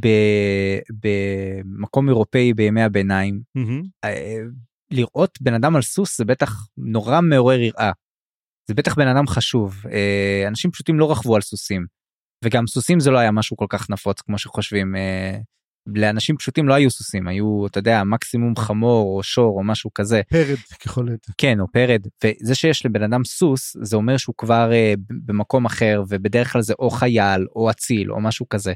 [0.00, 3.40] ב- במקום אירופאי בימי הביניים
[4.04, 4.38] אה,
[4.90, 7.90] לראות בן אדם על סוס זה בטח נורא מעורר יראה.
[8.68, 11.86] זה בטח בן אדם חשוב אה, אנשים פשוטים לא רכבו על סוסים
[12.44, 15.38] וגם סוסים זה לא היה משהו כל כך נפוץ כמו שחושבים אה,
[15.94, 20.20] לאנשים פשוטים לא היו סוסים היו אתה יודע מקסימום חמור או שור או משהו כזה
[20.30, 21.32] פרד ככל היותר.
[21.38, 26.02] כן או פרד וזה שיש לבן אדם סוס זה אומר שהוא כבר uh, במקום אחר
[26.08, 28.72] ובדרך כלל זה או חייל או אציל או משהו כזה.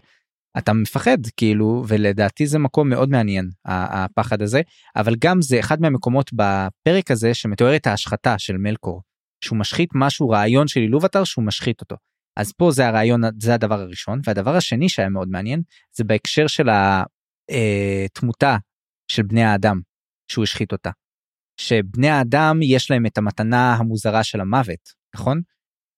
[0.58, 4.60] אתה מפחד כאילו ולדעתי זה מקום מאוד מעניין הפחד הזה
[4.96, 9.02] אבל גם זה אחד מהמקומות בפרק הזה שמתואר את ההשחתה של מלקור
[9.44, 11.96] שהוא משחית משהו רעיון של אילובטר שהוא משחית אותו.
[12.36, 15.62] אז פה זה הרעיון זה הדבר הראשון והדבר השני שהיה מאוד מעניין
[15.96, 18.56] זה בהקשר של התמותה אה,
[19.10, 19.80] של בני האדם
[20.28, 20.90] שהוא השחית אותה.
[21.60, 25.40] שבני האדם יש להם את המתנה המוזרה של המוות נכון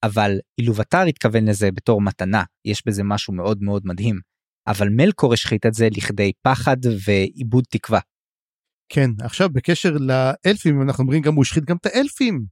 [0.05, 4.20] אבל אילובטר התכוון לזה בתור מתנה יש בזה משהו מאוד מאוד מדהים
[4.66, 6.76] אבל מלקור השחית את זה לכדי פחד
[7.07, 8.01] ועיבוד תקווה.
[8.89, 12.45] כן עכשיו בקשר לאלפים אנחנו אומרים גם הוא השחית גם את האלפים.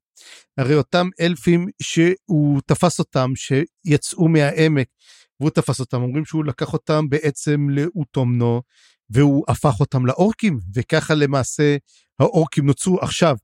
[0.58, 4.86] הרי אותם אלפים שהוא תפס אותם שיצאו מהעמק
[5.40, 8.62] והוא תפס אותם אומרים שהוא לקח אותם בעצם לאוטומנו
[9.10, 11.76] והוא הפך אותם לאורקים וככה למעשה
[12.20, 13.36] האורקים נוצרו עכשיו.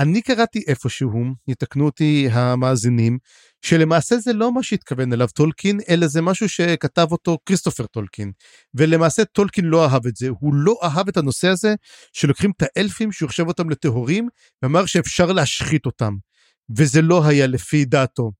[0.00, 3.18] אני קראתי איפשהו יתקנו אותי המאזינים
[3.62, 8.32] שלמעשה זה לא מה שהתכוון אליו טולקין, אלא זה משהו שכתב אותו כריסטופר טולקין.
[8.74, 11.74] ולמעשה טולקין לא אהב את זה, הוא לא אהב את הנושא הזה
[12.12, 14.28] שלוקחים את האלפים שהוא חושב אותם לטהורים,
[14.62, 16.14] ואמר שאפשר להשחית אותם.
[16.76, 18.32] וזה לא היה לפי דעתו.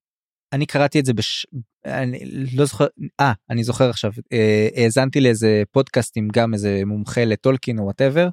[0.52, 1.46] אני קראתי את זה בש...
[1.84, 2.86] אני לא זוכר,
[3.20, 8.28] אה, אני זוכר עכשיו, אה, האזנתי לאיזה פודקאסט עם גם איזה מומחה לטולקין או whatever,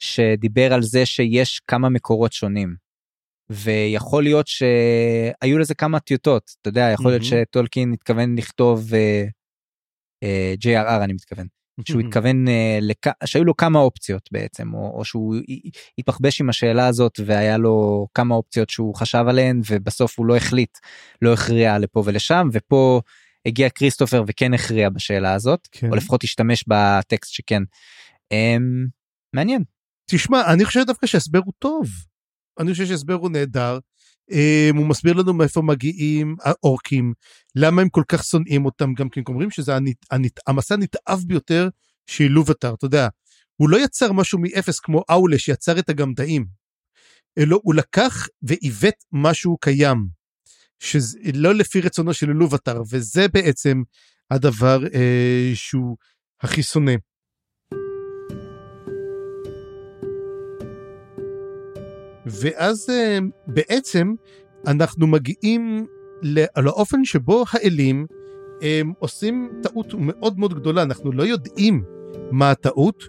[0.00, 2.90] שדיבר על זה שיש כמה מקורות שונים.
[3.50, 9.30] ויכול להיות שהיו לזה כמה טיוטות אתה יודע יכול להיות שטולקין התכוון לכתוב אה,
[10.24, 11.46] uh, JRR אני מתכוון
[11.88, 13.12] שהוא התכוון uh, לכ...
[13.24, 15.36] שהיו לו כמה אופציות בעצם או, או שהוא
[15.98, 20.78] התפחבש עם השאלה הזאת והיה לו כמה אופציות שהוא חשב עליהן ובסוף הוא לא החליט
[21.22, 23.00] לא הכריע לפה ולשם ופה
[23.46, 25.90] הגיע כריסטופר וכן הכריע בשאלה הזאת כן.
[25.90, 27.62] או לפחות השתמש בטקסט שכן.
[28.34, 28.88] Um,
[29.34, 29.79] מעניין.
[30.10, 31.86] תשמע אני חושב דווקא שההסבר הוא טוב.
[32.60, 33.78] אני חושב שהסבר הוא נהדר.
[34.30, 37.12] Um, הוא מסביר לנו מאיפה מגיעים האורקים,
[37.56, 41.68] למה הם כל כך שונאים אותם, גם כן אומרים שזה הנת, הנת, המסע הנתעב ביותר
[42.06, 43.08] של לובטר, אתה יודע,
[43.56, 46.46] הוא לא יצר משהו מאפס כמו אאולה שיצר את הגמדאים,
[47.38, 50.08] אלא הוא לקח ועיוות משהו קיים,
[50.78, 53.82] שלא לפי רצונו של לובטר, וזה בעצם
[54.30, 54.90] הדבר uh,
[55.54, 55.96] שהוא
[56.40, 56.92] הכי שונא.
[62.30, 64.14] ואז אה, בעצם
[64.66, 65.86] אנחנו מגיעים
[66.56, 68.06] לאופן שבו האלים
[68.98, 71.82] עושים טעות מאוד מאוד גדולה, אנחנו לא יודעים
[72.30, 73.04] מה הטעות,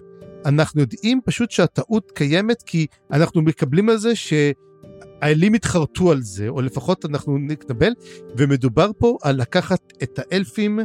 [0.46, 6.62] אנחנו יודעים פשוט שהטעות קיימת כי אנחנו מקבלים על זה שהאלים התחרטו על זה, או
[6.62, 7.92] לפחות אנחנו נקבל,
[8.36, 10.78] ומדובר פה על לקחת את האלפים,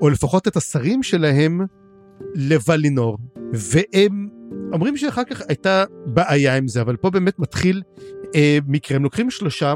[0.00, 1.60] או לפחות את השרים שלהם,
[2.34, 3.18] לוולינור,
[3.52, 4.28] והם
[4.72, 7.82] אומרים שאחר כך הייתה בעיה עם זה, אבל פה באמת מתחיל
[8.34, 8.96] אה, מקרה.
[8.96, 9.74] הם לוקחים שלושה,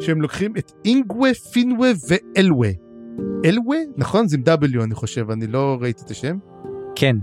[0.00, 2.70] שהם לוקחים את אינגווה, פינווה ואלווה.
[3.44, 3.78] אלווה?
[3.96, 4.28] נכון?
[4.28, 4.42] זה עם
[4.78, 6.36] W אני חושב, אני לא ראיתי את השם.
[6.94, 7.16] כן.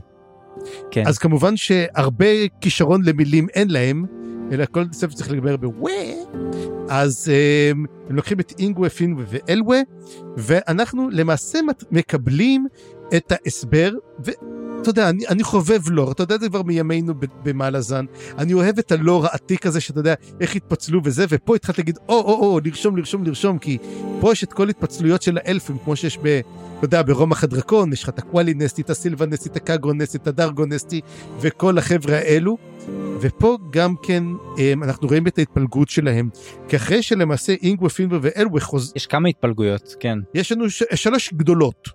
[0.91, 1.03] כן.
[1.07, 2.25] אז כמובן שהרבה
[2.61, 4.05] כישרון למילים אין להם,
[4.51, 5.91] אלא כל ספר צריך לדבר בווה.
[6.89, 7.71] אז אה,
[8.09, 9.79] הם לוקחים את אינגווה, פינווה ואלווה,
[10.37, 11.59] ואנחנו למעשה
[11.91, 12.67] מקבלים
[13.15, 13.91] את ההסבר,
[14.81, 17.13] אתה יודע, אני, אני חובב לור, אתה יודע, זה כבר מימינו
[17.43, 18.05] במעל הזן.
[18.37, 22.15] אני אוהב את הלור העתיק הזה, שאתה יודע איך התפצלו וזה, ופה התחלתי להגיד, או,
[22.15, 23.77] או, או, לרשום, לרשום, לרשום, כי
[24.21, 26.41] פה יש את כל התפצלויות של האלפים, כמו שיש ב...
[26.77, 30.17] אתה יודע, ברומח הדרקון, יש לך את הקוואלי נסטי, את הסילבה נסטי, את הקאגרו נסטי,
[30.17, 31.01] את הדרגו נסטי,
[31.41, 32.57] וכל החבר'ה האלו.
[33.21, 34.23] ופה גם כן
[34.57, 36.29] אמ, אנחנו רואים את ההתפלגות שלהם,
[36.67, 38.93] כי אחרי שלמעשה אינגווה, פינבר ואלווה חוז...
[38.95, 40.19] יש כמה התפלגויות, כן.
[40.33, 40.83] יש לנו ש...
[40.95, 41.89] שלוש גדולות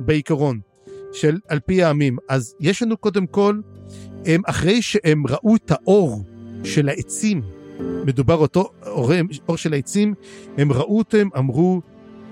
[0.00, 0.75] בעיקרון.
[1.16, 2.16] של על פי העמים.
[2.28, 3.60] אז יש לנו קודם כל,
[4.26, 6.24] הם אחרי שהם ראו את האור
[6.64, 7.42] של העצים,
[7.80, 9.12] מדובר אותו אור,
[9.48, 10.14] אור של העצים,
[10.58, 11.80] הם ראו אותם, אמרו,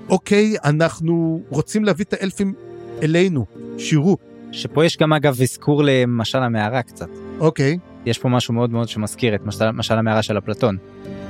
[0.08, 2.54] אוקיי, אנחנו רוצים להביא את האלפים
[3.02, 3.46] אלינו,
[3.78, 4.16] שירו.
[4.52, 7.08] שפה יש גם אגב אזכור למשל המערה קצת.
[7.38, 7.78] אוקיי.
[8.06, 10.76] יש פה משהו מאוד מאוד שמזכיר את משל, משל המערה של אפלטון.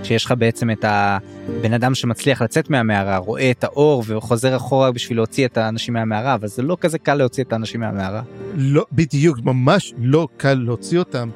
[0.05, 5.18] שיש לך בעצם את הבן אדם שמצליח לצאת מהמערה, רואה את האור וחוזר אחורה בשביל
[5.18, 8.22] להוציא את האנשים מהמערה, אבל זה לא כזה קל להוציא את האנשים מהמערה.
[8.55, 11.28] לא, בדיוק, ממש לא קל להוציא אותם,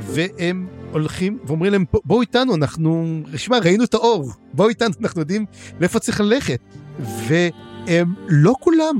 [0.00, 5.46] והם הולכים ואומרים להם, בואו איתנו, אנחנו, שמע, ראינו את האור, בואו איתנו, אנחנו יודעים
[5.80, 6.60] לאיפה צריך ללכת.
[6.98, 8.96] והם לא כולם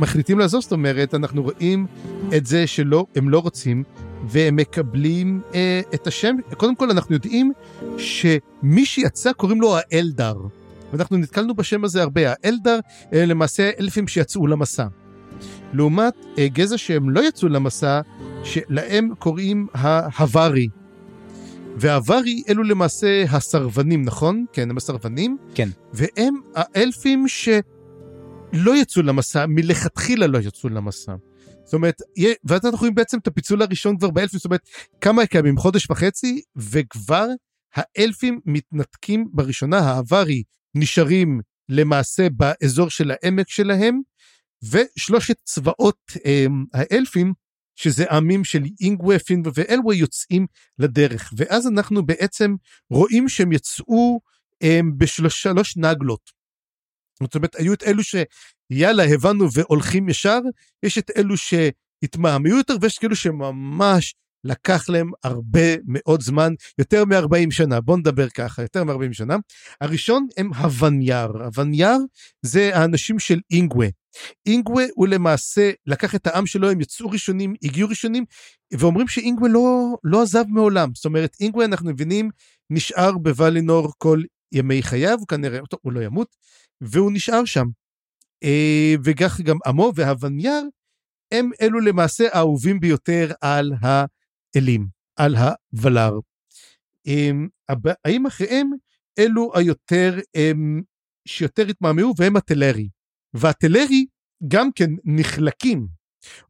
[0.00, 1.86] מחליטים לעזוב, זאת אומרת, אנחנו רואים
[2.36, 3.84] את זה שלא, הם לא רוצים,
[4.26, 7.52] והם מקבלים אה, את השם, קודם כל אנחנו יודעים
[7.98, 10.36] שמי שיצא קוראים לו האלדר,
[10.92, 12.78] ואנחנו נתקלנו בשם הזה הרבה, האלדר
[13.12, 14.86] אה, למעשה אלפים שיצאו למסע.
[15.72, 18.00] לעומת אה, גזע שהם לא יצאו למסע,
[18.44, 20.68] שלהם קוראים ההווארי.
[21.76, 24.44] והווארי אלו למעשה הסרבנים, נכון?
[24.52, 25.36] כן, הם הסרבנים.
[25.54, 25.68] כן.
[25.92, 31.12] והם האלפים שלא יצאו למסע, מלכתחילה לא יצאו למסע.
[31.68, 31.94] זאת אומרת,
[32.44, 34.68] ואז אנחנו רואים בעצם את הפיצול הראשון כבר באלפים, זאת אומרת,
[35.00, 35.56] כמה קיימים?
[35.56, 37.26] חודש וחצי, וכבר
[37.74, 40.42] האלפים מתנתקים בראשונה, האווארי
[40.74, 44.00] נשארים למעשה באזור של העמק שלהם,
[44.62, 47.32] ושלושת צבאות הם, האלפים,
[47.76, 50.46] שזה עמים של אינגווה, פינגווה ואלווה, יוצאים
[50.78, 51.32] לדרך.
[51.36, 52.54] ואז אנחנו בעצם
[52.90, 54.20] רואים שהם יצאו
[54.60, 56.37] הם, בשלוש נגלות.
[57.22, 60.40] זאת אומרת, היו את אלו שיאללה, הבנו והולכים ישר,
[60.82, 64.14] יש את אלו שהתמהמהו יותר, ויש כאלו שממש
[64.44, 69.36] לקח להם הרבה מאוד זמן, יותר מ-40 שנה, בוא נדבר ככה, יותר מ-40 שנה.
[69.80, 71.96] הראשון הם הווניאר, הווניאר
[72.42, 73.88] זה האנשים של אינגווה.
[74.46, 78.24] אינגווה הוא למעשה לקח את העם שלו, הם יצאו ראשונים, הגיעו ראשונים,
[78.72, 80.90] ואומרים שאינגווה לא, לא עזב מעולם.
[80.94, 82.30] זאת אומרת, אינגווה, אנחנו מבינים,
[82.70, 86.36] נשאר בוולינור כל ימי חייו, כנראה, טוב, הוא לא ימות,
[86.80, 87.66] והוא נשאר שם.
[88.44, 90.62] אה, וכך גם עמו והווניאר,
[91.34, 96.12] הם אלו למעשה האהובים ביותר על האלים, על הוולר.
[97.68, 98.70] הבאים אחריהם,
[99.18, 100.82] אלו היותר, הם,
[101.28, 102.88] שיותר התמהמהו, והם הטלרי.
[103.34, 104.06] והטלרי
[104.48, 105.97] גם כן נחלקים.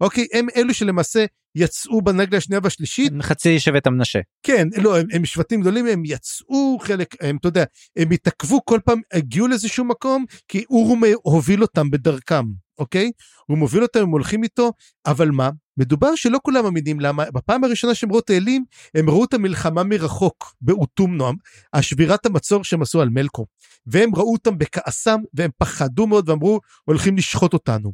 [0.00, 3.12] אוקיי, הם אלו שלמעשה יצאו בנגלה השנייה והשלישית.
[3.22, 4.18] חצי שבט המנשה.
[4.42, 7.64] כן, לא, הם, הם שבטים גדולים, הם יצאו חלק, הם, אתה יודע,
[7.96, 12.44] הם התעכבו כל פעם, הגיעו לאיזשהו מקום, כי אורום הוביל אותם בדרכם,
[12.78, 13.10] אוקיי?
[13.46, 14.72] הוא מוביל אותם, הם הולכים איתו,
[15.06, 15.50] אבל מה?
[15.76, 18.64] מדובר שלא כולם מאמינים למה, בפעם הראשונה שהם ראו את האלים,
[18.94, 21.36] הם ראו את המלחמה מרחוק, באוטום נועם,
[21.72, 23.46] השבירת המצור שהם עשו על מלקו.
[23.86, 27.92] והם ראו אותם בכעסם, והם פחדו מאוד ואמרו, הולכים לשחוט אותנו.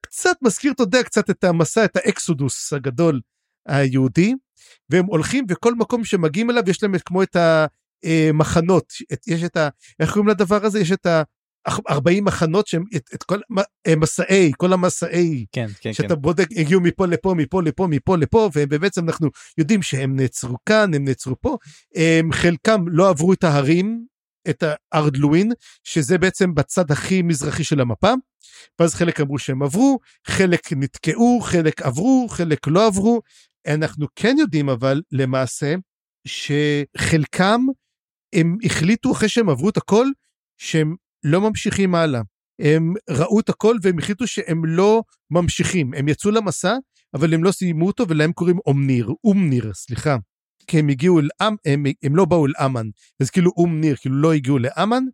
[0.00, 3.20] קצת מזכיר, אתה יודע, קצת את המסע, את האקסודוס הגדול
[3.68, 4.34] היהודי,
[4.90, 7.36] והם הולכים, וכל מקום שמגיעים אליו יש להם את, כמו את
[8.04, 9.68] המחנות, את, יש את ה...
[10.00, 10.80] איך קוראים לדבר הזה?
[10.80, 11.22] יש את ה...
[11.68, 13.40] 40 מחנות שהם את, את כל
[13.86, 15.46] אה, מסעי כל המסעי.
[15.52, 16.20] כן כן שאתה כן.
[16.20, 21.04] בודק הגיעו מפה לפה מפה לפה מפה לפה ובעצם אנחנו יודעים שהם נעצרו כאן הם
[21.04, 21.56] נעצרו פה.
[21.94, 24.04] הם חלקם לא עברו את ההרים
[24.50, 25.52] את הארדלווין
[25.84, 28.12] שזה בעצם בצד הכי מזרחי של המפה.
[28.78, 33.20] ואז חלק אמרו שהם עברו חלק נתקעו חלק עברו חלק לא עברו.
[33.66, 35.74] אנחנו כן יודעים אבל למעשה
[36.26, 37.60] שחלקם
[38.34, 40.06] הם החליטו אחרי שהם עברו את הכל
[40.58, 42.20] שהם לא ממשיכים הלאה.
[42.60, 45.94] הם ראו את הכל והם החליטו שהם לא ממשיכים.
[45.94, 46.76] הם יצאו למסע,
[47.14, 50.16] אבל הם לא סיימו אותו ולהם קוראים אומניר, אומניר, סליחה.
[50.66, 52.86] כי הם הגיעו אל עם, הם, הם לא באו אל אמן,
[53.20, 55.04] אז כאילו אומניר, כאילו לא הגיעו לאמן,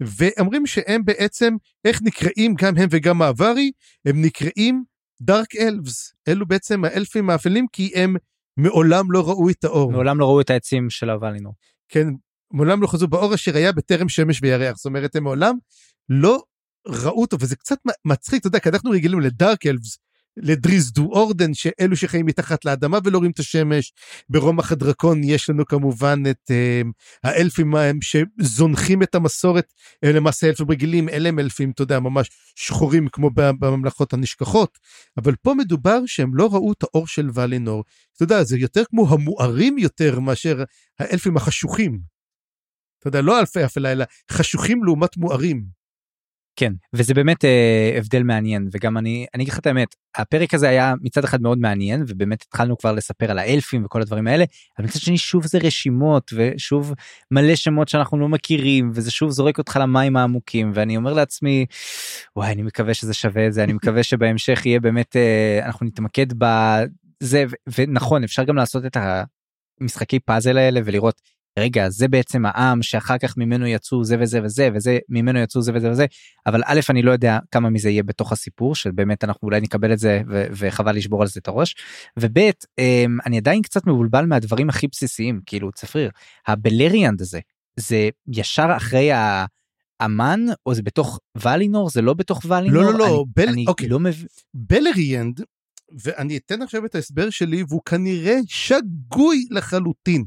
[0.00, 3.70] ואומרים שהם בעצם, איך נקראים גם הם וגם מעברי?
[4.04, 4.84] הם נקראים
[5.22, 6.14] דארק אלווס.
[6.28, 8.16] אלו בעצם האלפים האפלים כי הם
[8.56, 9.92] מעולם לא ראו את האור.
[9.92, 11.54] מעולם לא ראו את העצים של הוואלינור.
[11.88, 12.08] כן,
[12.52, 14.76] מעולם לא חזו באור אשר היה בטרם שמש וירח.
[14.76, 15.54] זאת אומרת, הם מעולם
[16.08, 16.42] לא
[16.86, 19.98] ראו אותו, וזה קצת מצחיק, אתה יודע, כי אנחנו רגילים לדארק אלווס,
[20.36, 23.92] לדריזדו אורדן, שאלו שחיים מתחת לאדמה ולא רואים את השמש.
[24.28, 26.88] ברומח הדרקון יש לנו כמובן את uh,
[27.24, 29.72] האלפים ההם שזונחים את המסורת,
[30.02, 34.78] הם למעשה אלפים רגילים, אלה הם אלפים, אתה יודע, ממש שחורים כמו בממלכות הנשכחות.
[35.16, 37.84] אבל פה מדובר שהם לא ראו את האור של ולינור.
[38.16, 40.64] אתה יודע, זה יותר כמו המוארים יותר מאשר
[40.98, 42.11] האלפים החשוכים.
[43.02, 45.82] אתה יודע, לא אלפי אפלה, אלא חשוכים לעומת מוארים.
[46.56, 50.68] כן, וזה באמת אה, הבדל מעניין, וגם אני, אני אגיד לך את האמת, הפרק הזה
[50.68, 54.44] היה מצד אחד מאוד מעניין, ובאמת התחלנו כבר לספר על האלפים וכל הדברים האלה,
[54.78, 56.94] אבל מצד שני שוב זה רשימות, ושוב
[57.30, 61.66] מלא שמות שאנחנו לא מכירים, וזה שוב זורק אותך למים העמוקים, ואני אומר לעצמי,
[62.36, 66.26] וואי, אני מקווה שזה שווה את זה, אני מקווה שבהמשך יהיה באמת, אה, אנחנו נתמקד
[66.38, 67.44] בזה,
[67.78, 68.96] ונכון, אפשר גם לעשות את
[69.80, 71.20] המשחקי פאזל האלה ולראות
[71.58, 75.72] רגע זה בעצם העם שאחר כך ממנו יצאו זה וזה וזה וזה ממנו יצאו זה
[75.74, 76.06] וזה וזה
[76.46, 79.98] אבל א' אני לא יודע כמה מזה יהיה בתוך הסיפור שבאמת אנחנו אולי נקבל את
[79.98, 81.74] זה ו- וחבל לשבור על זה את הראש
[82.18, 82.38] וב'
[82.78, 86.10] אמ, אני עדיין קצת מבולבל מהדברים הכי בסיסיים כאילו צפריר
[86.46, 87.40] הבלריאנד הזה
[87.76, 89.10] זה ישר אחרי
[90.00, 93.48] האמן או זה בתוך ולינור זה לא בתוך ולינור לא לא לא אני, בל...
[93.48, 93.88] אני אוקיי.
[93.88, 95.40] לא מבין בלריאנד
[96.04, 100.24] ואני אתן עכשיו את ההסבר שלי והוא כנראה שגוי לחלוטין.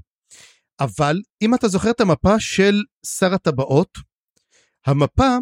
[0.79, 3.97] אבל אם אתה זוכר את המפה של שר הטבעות,
[4.85, 5.37] המפה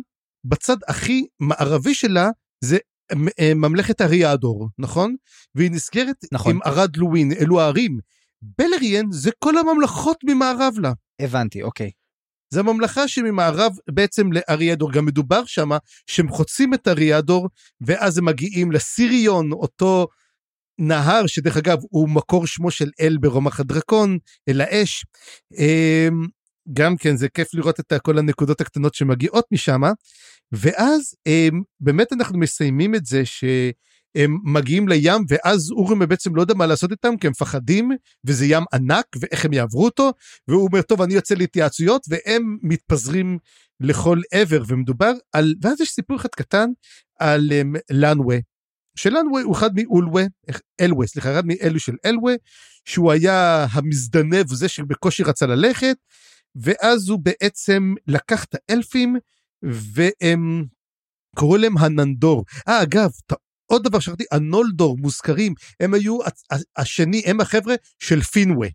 [0.45, 2.29] בצד הכי מערבי שלה
[2.63, 2.77] זה
[3.39, 5.15] אה, ממלכת אריאדור, נכון?
[5.55, 6.55] והיא נסגרת נכון.
[6.55, 7.99] עם ארד לווין, אלו הערים.
[8.57, 10.93] בלריאן זה כל הממלכות ממערב לה.
[11.21, 11.91] הבנתי, אוקיי.
[12.53, 14.91] זה הממלכה שממערב בעצם לאריאדור.
[14.91, 15.69] גם מדובר שם
[16.07, 17.49] שהם חוצים את אריאדור,
[17.81, 20.07] ואז הם מגיעים לסיריון, אותו
[20.79, 24.17] נהר, שדרך אגב הוא מקור שמו של אל ברומח הדרקון,
[24.49, 25.05] אל האש.
[25.57, 26.27] אמ,
[26.73, 29.81] גם כן, זה כיף לראות את כל הנקודות הקטנות שמגיעות משם.
[30.51, 33.43] ואז אמ, באמת אנחנו מסיימים את זה ש...
[34.15, 37.91] הם מגיעים לים ואז אורים בעצם לא יודע מה לעשות איתם כי הם מפחדים
[38.25, 40.11] וזה ים ענק ואיך הם יעברו אותו
[40.47, 43.37] והוא אומר טוב אני יוצא להתייעצויות והם מתפזרים
[43.79, 46.69] לכל עבר ומדובר על ואז יש סיפור אחד קטן
[47.19, 47.49] על
[47.91, 48.37] לנווה
[48.95, 50.23] שלנווה הוא אחד מאולווה
[50.81, 52.33] אלווה סליחה אחד מאלו של אלווה
[52.85, 55.97] שהוא היה המזדנב זה שבקושי רצה ללכת
[56.55, 59.15] ואז הוא בעצם לקח את האלפים
[59.63, 60.65] והם
[61.35, 62.45] קראו להם הננדור.
[62.67, 63.09] אה אגב
[63.65, 66.17] עוד דבר שכחתי, הנולדור מוזכרים, הם היו
[66.77, 68.67] השני, הם החבר'ה של פינווה.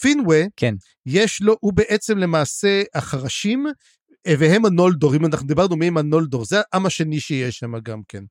[0.00, 0.74] פינווה, כן.
[1.06, 3.66] יש לו, הוא בעצם למעשה החרשים,
[4.28, 8.24] והם הנולדור, אם אנחנו דיברנו מי הם הנולדור, זה העם השני שיש שם גם כן.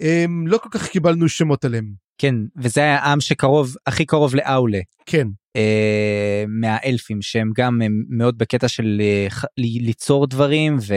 [0.00, 2.04] הם, לא כל כך קיבלנו שמות עליהם.
[2.18, 4.80] כן, וזה היה העם שקרוב, הכי קרוב לאאולה.
[5.06, 5.28] כן.
[5.56, 9.28] אה, מהאלפים, שהם גם הם מאוד בקטע של אה,
[9.58, 10.94] ליצור דברים, ו...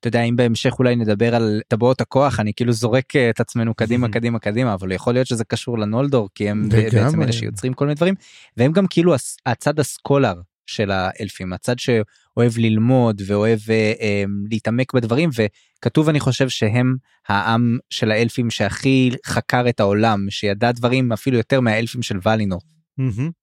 [0.00, 3.74] אתה יודע אם בהמשך אולי נדבר על טבעות הכוח אני כאילו זורק אה, את עצמנו
[3.74, 7.84] קדימה קדימה קדימה אבל יכול להיות שזה קשור לנולדור כי הם בעצם אלה שיוצרים כל
[7.84, 8.14] מיני דברים
[8.56, 9.14] והם גם כאילו
[9.46, 10.34] הצד הסקולר
[10.66, 11.52] של האלפים.
[11.52, 16.96] הצד שאוהב ללמוד ואוהב אה, אה, להתעמק בדברים וכתוב אני חושב שהם
[17.28, 22.60] העם של האלפים שהכי חקר את העולם שידע דברים אפילו יותר מהאלפים של ולינור.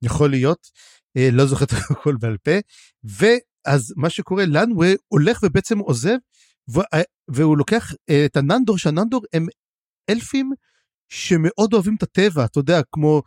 [0.02, 0.68] יכול להיות.
[1.18, 2.52] אה, לא זוכר את הכל בעל פה.
[3.04, 6.18] ואז מה שקורה לנו הולך ובעצם עוזב
[6.94, 9.48] אה, והוא לוקח אה, את הננדור שהננדור הם
[10.10, 10.52] אלפים
[11.10, 13.22] שמאוד אוהבים את הטבע אתה יודע כמו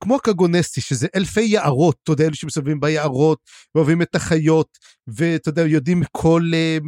[0.00, 3.38] כמו הקגונסטי שזה אלפי יערות אתה יודע אלו שמסתובבים ביערות
[3.74, 6.78] ואוהבים את החיות ואתה יודע יודעים כל אה,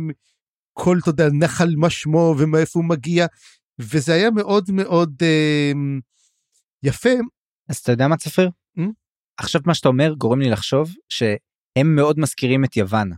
[0.72, 3.26] כל אתה יודע נחל מה שמו ומאיפה הוא מגיע
[3.78, 5.72] וזה היה מאוד מאוד אה,
[6.82, 7.10] יפה.
[7.68, 8.50] אז אתה יודע מה צפיר?
[8.78, 8.82] Mm?
[9.38, 13.10] עכשיו מה שאתה אומר גורם לי לחשוב שהם מאוד מזכירים את יוון.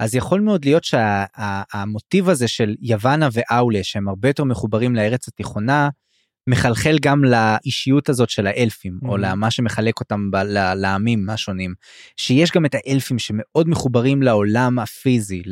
[0.00, 5.28] אז יכול מאוד להיות שהמוטיב שה, הזה של יוונה ואאולה שהם הרבה יותר מחוברים לארץ
[5.28, 5.88] התיכונה
[6.46, 9.08] מחלחל גם לאישיות הזאת של האלפים mm-hmm.
[9.08, 11.74] או למה שמחלק אותם ב, ל, לעמים השונים
[12.16, 15.42] שיש גם את האלפים שמאוד מחוברים לעולם הפיזי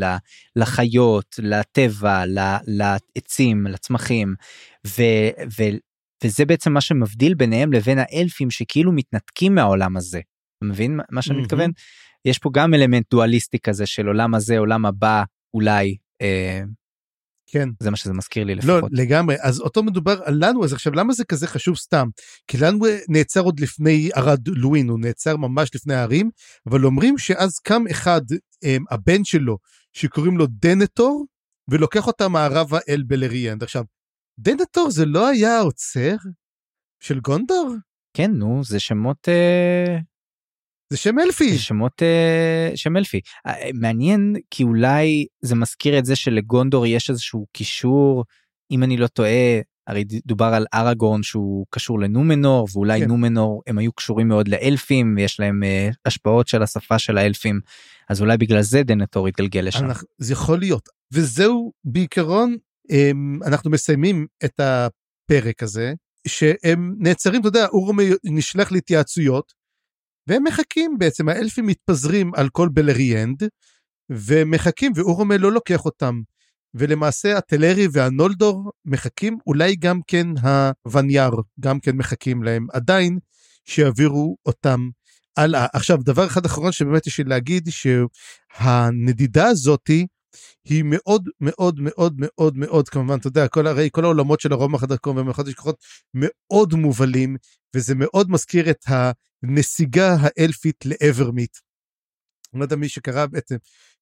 [0.57, 2.25] לחיות לטבע
[2.67, 4.35] לעצים לצמחים
[4.87, 5.03] ו,
[5.59, 5.63] ו,
[6.25, 10.21] וזה בעצם מה שמבדיל ביניהם לבין האלפים שכאילו מתנתקים מהעולם הזה.
[10.59, 11.43] אתה מבין מה שאני mm-hmm.
[11.43, 11.71] מתכוון?
[12.25, 15.23] יש פה גם אלמנט דואליסטי כזה של עולם הזה עולם הבא
[15.55, 15.97] אולי.
[16.23, 16.63] אה,
[17.51, 18.93] כן זה מה שזה מזכיר לי לא, לפחות.
[18.93, 22.09] לא לגמרי אז אותו מדובר על לנו אז עכשיו למה זה כזה חשוב סתם
[22.47, 22.79] כי לנו
[23.09, 26.31] נעצר עוד לפני ערד לואין הוא נעצר ממש לפני הערים
[26.67, 28.21] אבל אומרים שאז קם אחד
[28.63, 29.59] הם, אה, הבן שלו
[29.93, 31.27] שקוראים לו דנטור
[31.71, 33.85] ולוקח אותה מערבה אל בלריאנד עכשיו
[34.39, 36.17] דנטור זה לא היה העוצר
[37.01, 37.75] של גונדור?
[38.17, 39.99] כן נו זה שמות אה,
[40.93, 41.53] זה שם אלפי.
[41.53, 43.21] זה שמות uh, שם אלפי.
[43.49, 48.25] Uh, מעניין כי אולי זה מזכיר את זה שלגונדור יש איזשהו קישור
[48.71, 53.09] אם אני לא טועה הרי דובר על אראגורן שהוא קשור לנומנור ואולי כן.
[53.09, 57.61] נומנור הם היו קשורים מאוד לאלפים ויש להם uh, השפעות של השפה של האלפים
[58.09, 59.85] אז אולי בגלל זה דנטור התגלגל לשם.
[59.85, 62.57] אנחנו, זה יכול להיות וזהו בעיקרון
[62.93, 65.93] um, אנחנו מסיימים את הפרק הזה
[66.29, 69.58] שהם נעצרים אתה יודע אורמי נשלח להתייעצויות
[70.29, 73.43] והם מחכים בעצם, האלפים מתפזרים על כל בלריאנד,
[74.11, 76.21] ומחכים, ואורומל לא לוקח אותם.
[76.75, 80.27] ולמעשה הטלרי והנולדור מחכים, אולי גם כן
[80.85, 83.19] הווניאר, גם כן מחכים להם עדיין,
[83.65, 84.89] שיעבירו אותם
[85.37, 85.67] הלאה.
[85.73, 90.07] עכשיו, דבר אחד אחרון שבאמת יש לי להגיד, שהנדידה הזאתי,
[90.65, 94.83] היא מאוד מאוד מאוד מאוד מאוד כמובן אתה יודע כל הרי כל העולמות של הרומח
[94.83, 95.77] הדרכון ומלאכות השכחות
[96.15, 97.37] מאוד מובלים
[97.77, 98.85] וזה מאוד מזכיר את
[99.43, 101.57] הנסיגה האלפית לאברמיט.
[102.53, 103.57] אני לא יודע מי שקרא בעצם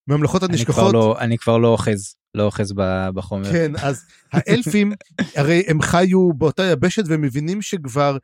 [0.09, 0.93] ממלכות הנשכחות.
[0.93, 2.72] לא, אני כבר לא אוחז לא אוחז
[3.14, 3.53] בחומר.
[3.53, 4.93] כן אז האלפים
[5.37, 8.16] הרי הם חיו באותה יבשת והם מבינים שכבר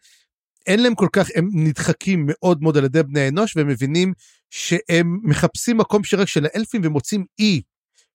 [0.66, 4.12] אין להם כל כך הם נדחקים מאוד מאוד על ידי בני האנוש והם מבינים
[4.50, 7.62] שהם מחפשים מקום שרק של האלפים ומוצאים אי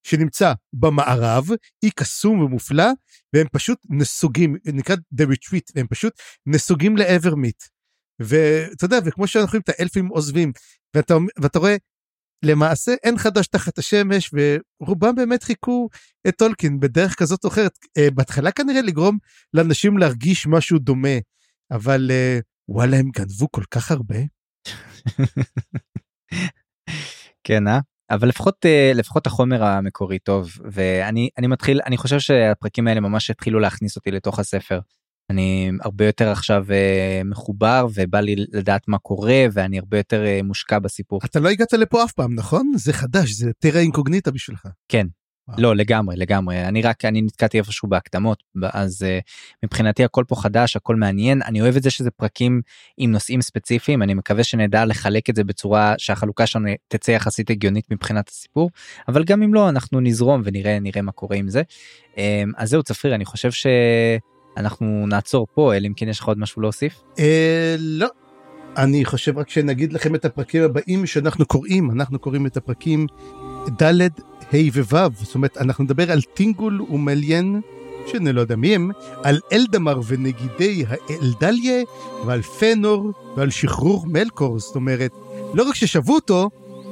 [0.04, 1.48] שנמצא במערב,
[1.84, 2.88] אי קסום ומופלא,
[3.34, 6.14] והם פשוט נסוגים, נקרא The Retreat, והם פשוט
[6.46, 7.34] נסוגים לעבר.
[8.20, 10.52] ואתה יודע, וכמו שאנחנו רואים את האלפים עוזבים,
[10.96, 11.76] ואתה, ואתה רואה,
[12.46, 15.90] למעשה אין חדש תחת השמש, ורובם באמת חיכו
[16.28, 17.78] את טולקין בדרך כזאת או אחרת.
[17.98, 19.18] אה, בהתחלה כנראה לגרום
[19.54, 21.18] לאנשים להרגיש משהו דומה,
[21.72, 22.40] אבל אה,
[22.70, 24.16] וואלה, הם גנבו כל כך הרבה.
[27.44, 27.80] כן, אה?
[28.10, 33.30] אבל לפחות אה, לפחות החומר המקורי טוב ואני אני מתחיל אני חושב שהפרקים האלה ממש
[33.30, 34.80] התחילו להכניס אותי לתוך הספר.
[35.30, 40.40] אני הרבה יותר עכשיו אה, מחובר ובא לי לדעת מה קורה ואני הרבה יותר אה,
[40.44, 41.20] מושקע בסיפור.
[41.26, 44.68] אתה לא הגעת לפה אף פעם נכון זה חדש זה טרה אינקוגניטה בשבילך.
[44.90, 45.08] כן
[45.58, 49.24] לא לגמרי לגמרי אני רק אני נתקעתי איפשהו בהקדמות אז uh,
[49.66, 52.62] מבחינתי הכל פה חדש הכל מעניין אני אוהב את זה שזה פרקים
[52.98, 57.92] עם נושאים ספציפיים אני מקווה שנדע לחלק את זה בצורה שהחלוקה שלנו תצא יחסית הגיונית
[57.92, 58.70] מבחינת הסיפור
[59.08, 61.62] אבל גם אם לא אנחנו נזרום ונראה נראה מה קורה עם זה.
[62.16, 62.18] Um,
[62.58, 63.52] אז זהו צפריר אני חושב
[64.58, 66.94] שאנחנו נעצור פה אלא אם כן יש לך עוד משהו להוסיף.
[67.20, 68.08] אה, לא.
[68.78, 73.08] אני חושב רק שנגיד לכם את הפרקים הבאים שאנחנו קוראים אנחנו קוראים את הפרקים
[73.82, 74.02] ד'
[74.54, 77.62] ה' וו', זאת אומרת, אנחנו נדבר על טינגול ומליין,
[78.08, 78.92] שאני לא יודע מי הם,
[79.24, 81.84] על אלדמר ונגידי האלדליה,
[82.26, 85.12] ועל פנור, ועל שחרור מלקור, זאת אומרת,
[85.54, 86.50] לא רק ששבו אותו,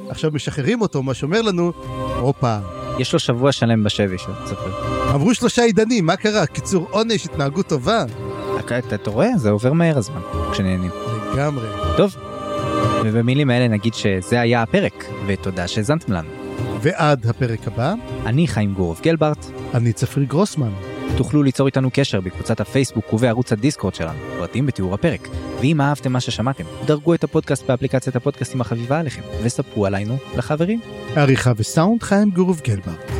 [0.08, 1.72] עכשיו משחררים אותו, מה שאומר לנו,
[2.20, 2.58] הופה.
[2.98, 4.95] יש לו שבוע שלם בשבי ספר.
[5.14, 6.46] עברו שלושה עידנים, מה קרה?
[6.46, 8.04] קיצור עונש, התנהגות טובה.
[8.94, 9.28] אתה רואה?
[9.36, 10.20] זה עובר מהר הזמן,
[10.52, 10.90] כשנהנים.
[11.34, 11.68] לגמרי.
[11.96, 12.16] טוב,
[13.04, 16.28] ובמילים האלה נגיד שזה היה הפרק, ותודה שהאזנתם לנו.
[16.82, 17.94] ועד הפרק הבא,
[18.26, 19.46] אני חיים גורוב גלברט.
[19.74, 20.70] אני צפריר גרוסמן.
[21.16, 25.28] תוכלו ליצור איתנו קשר בקבוצת הפייסבוק ובערוץ הדיסקורד שלנו, פרטים בתיאור הפרק.
[25.60, 30.80] ואם אהבתם מה ששמעתם, דרגו את הפודקאסט באפליקציית הפודקאסטים החביבה עליכם, וספרו עלינו לחברים.
[31.16, 33.15] עריכה וסאונד חיים גורוב גלברט.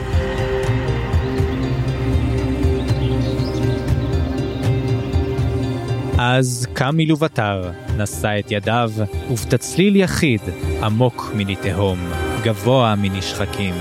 [6.18, 8.90] אז קם מלובטר, נשא את ידיו,
[9.30, 10.40] ובתצליל יחיד,
[10.82, 11.98] עמוק מני תהום,
[12.42, 13.74] גבוה מנשחקים,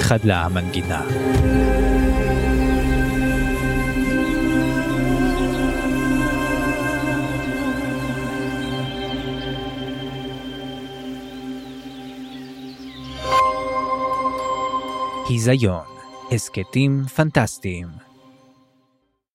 [0.00, 1.02] חדלה המנגינה.
[15.28, 15.84] היזיון,
[16.32, 18.11] הסכתים פנטסטיים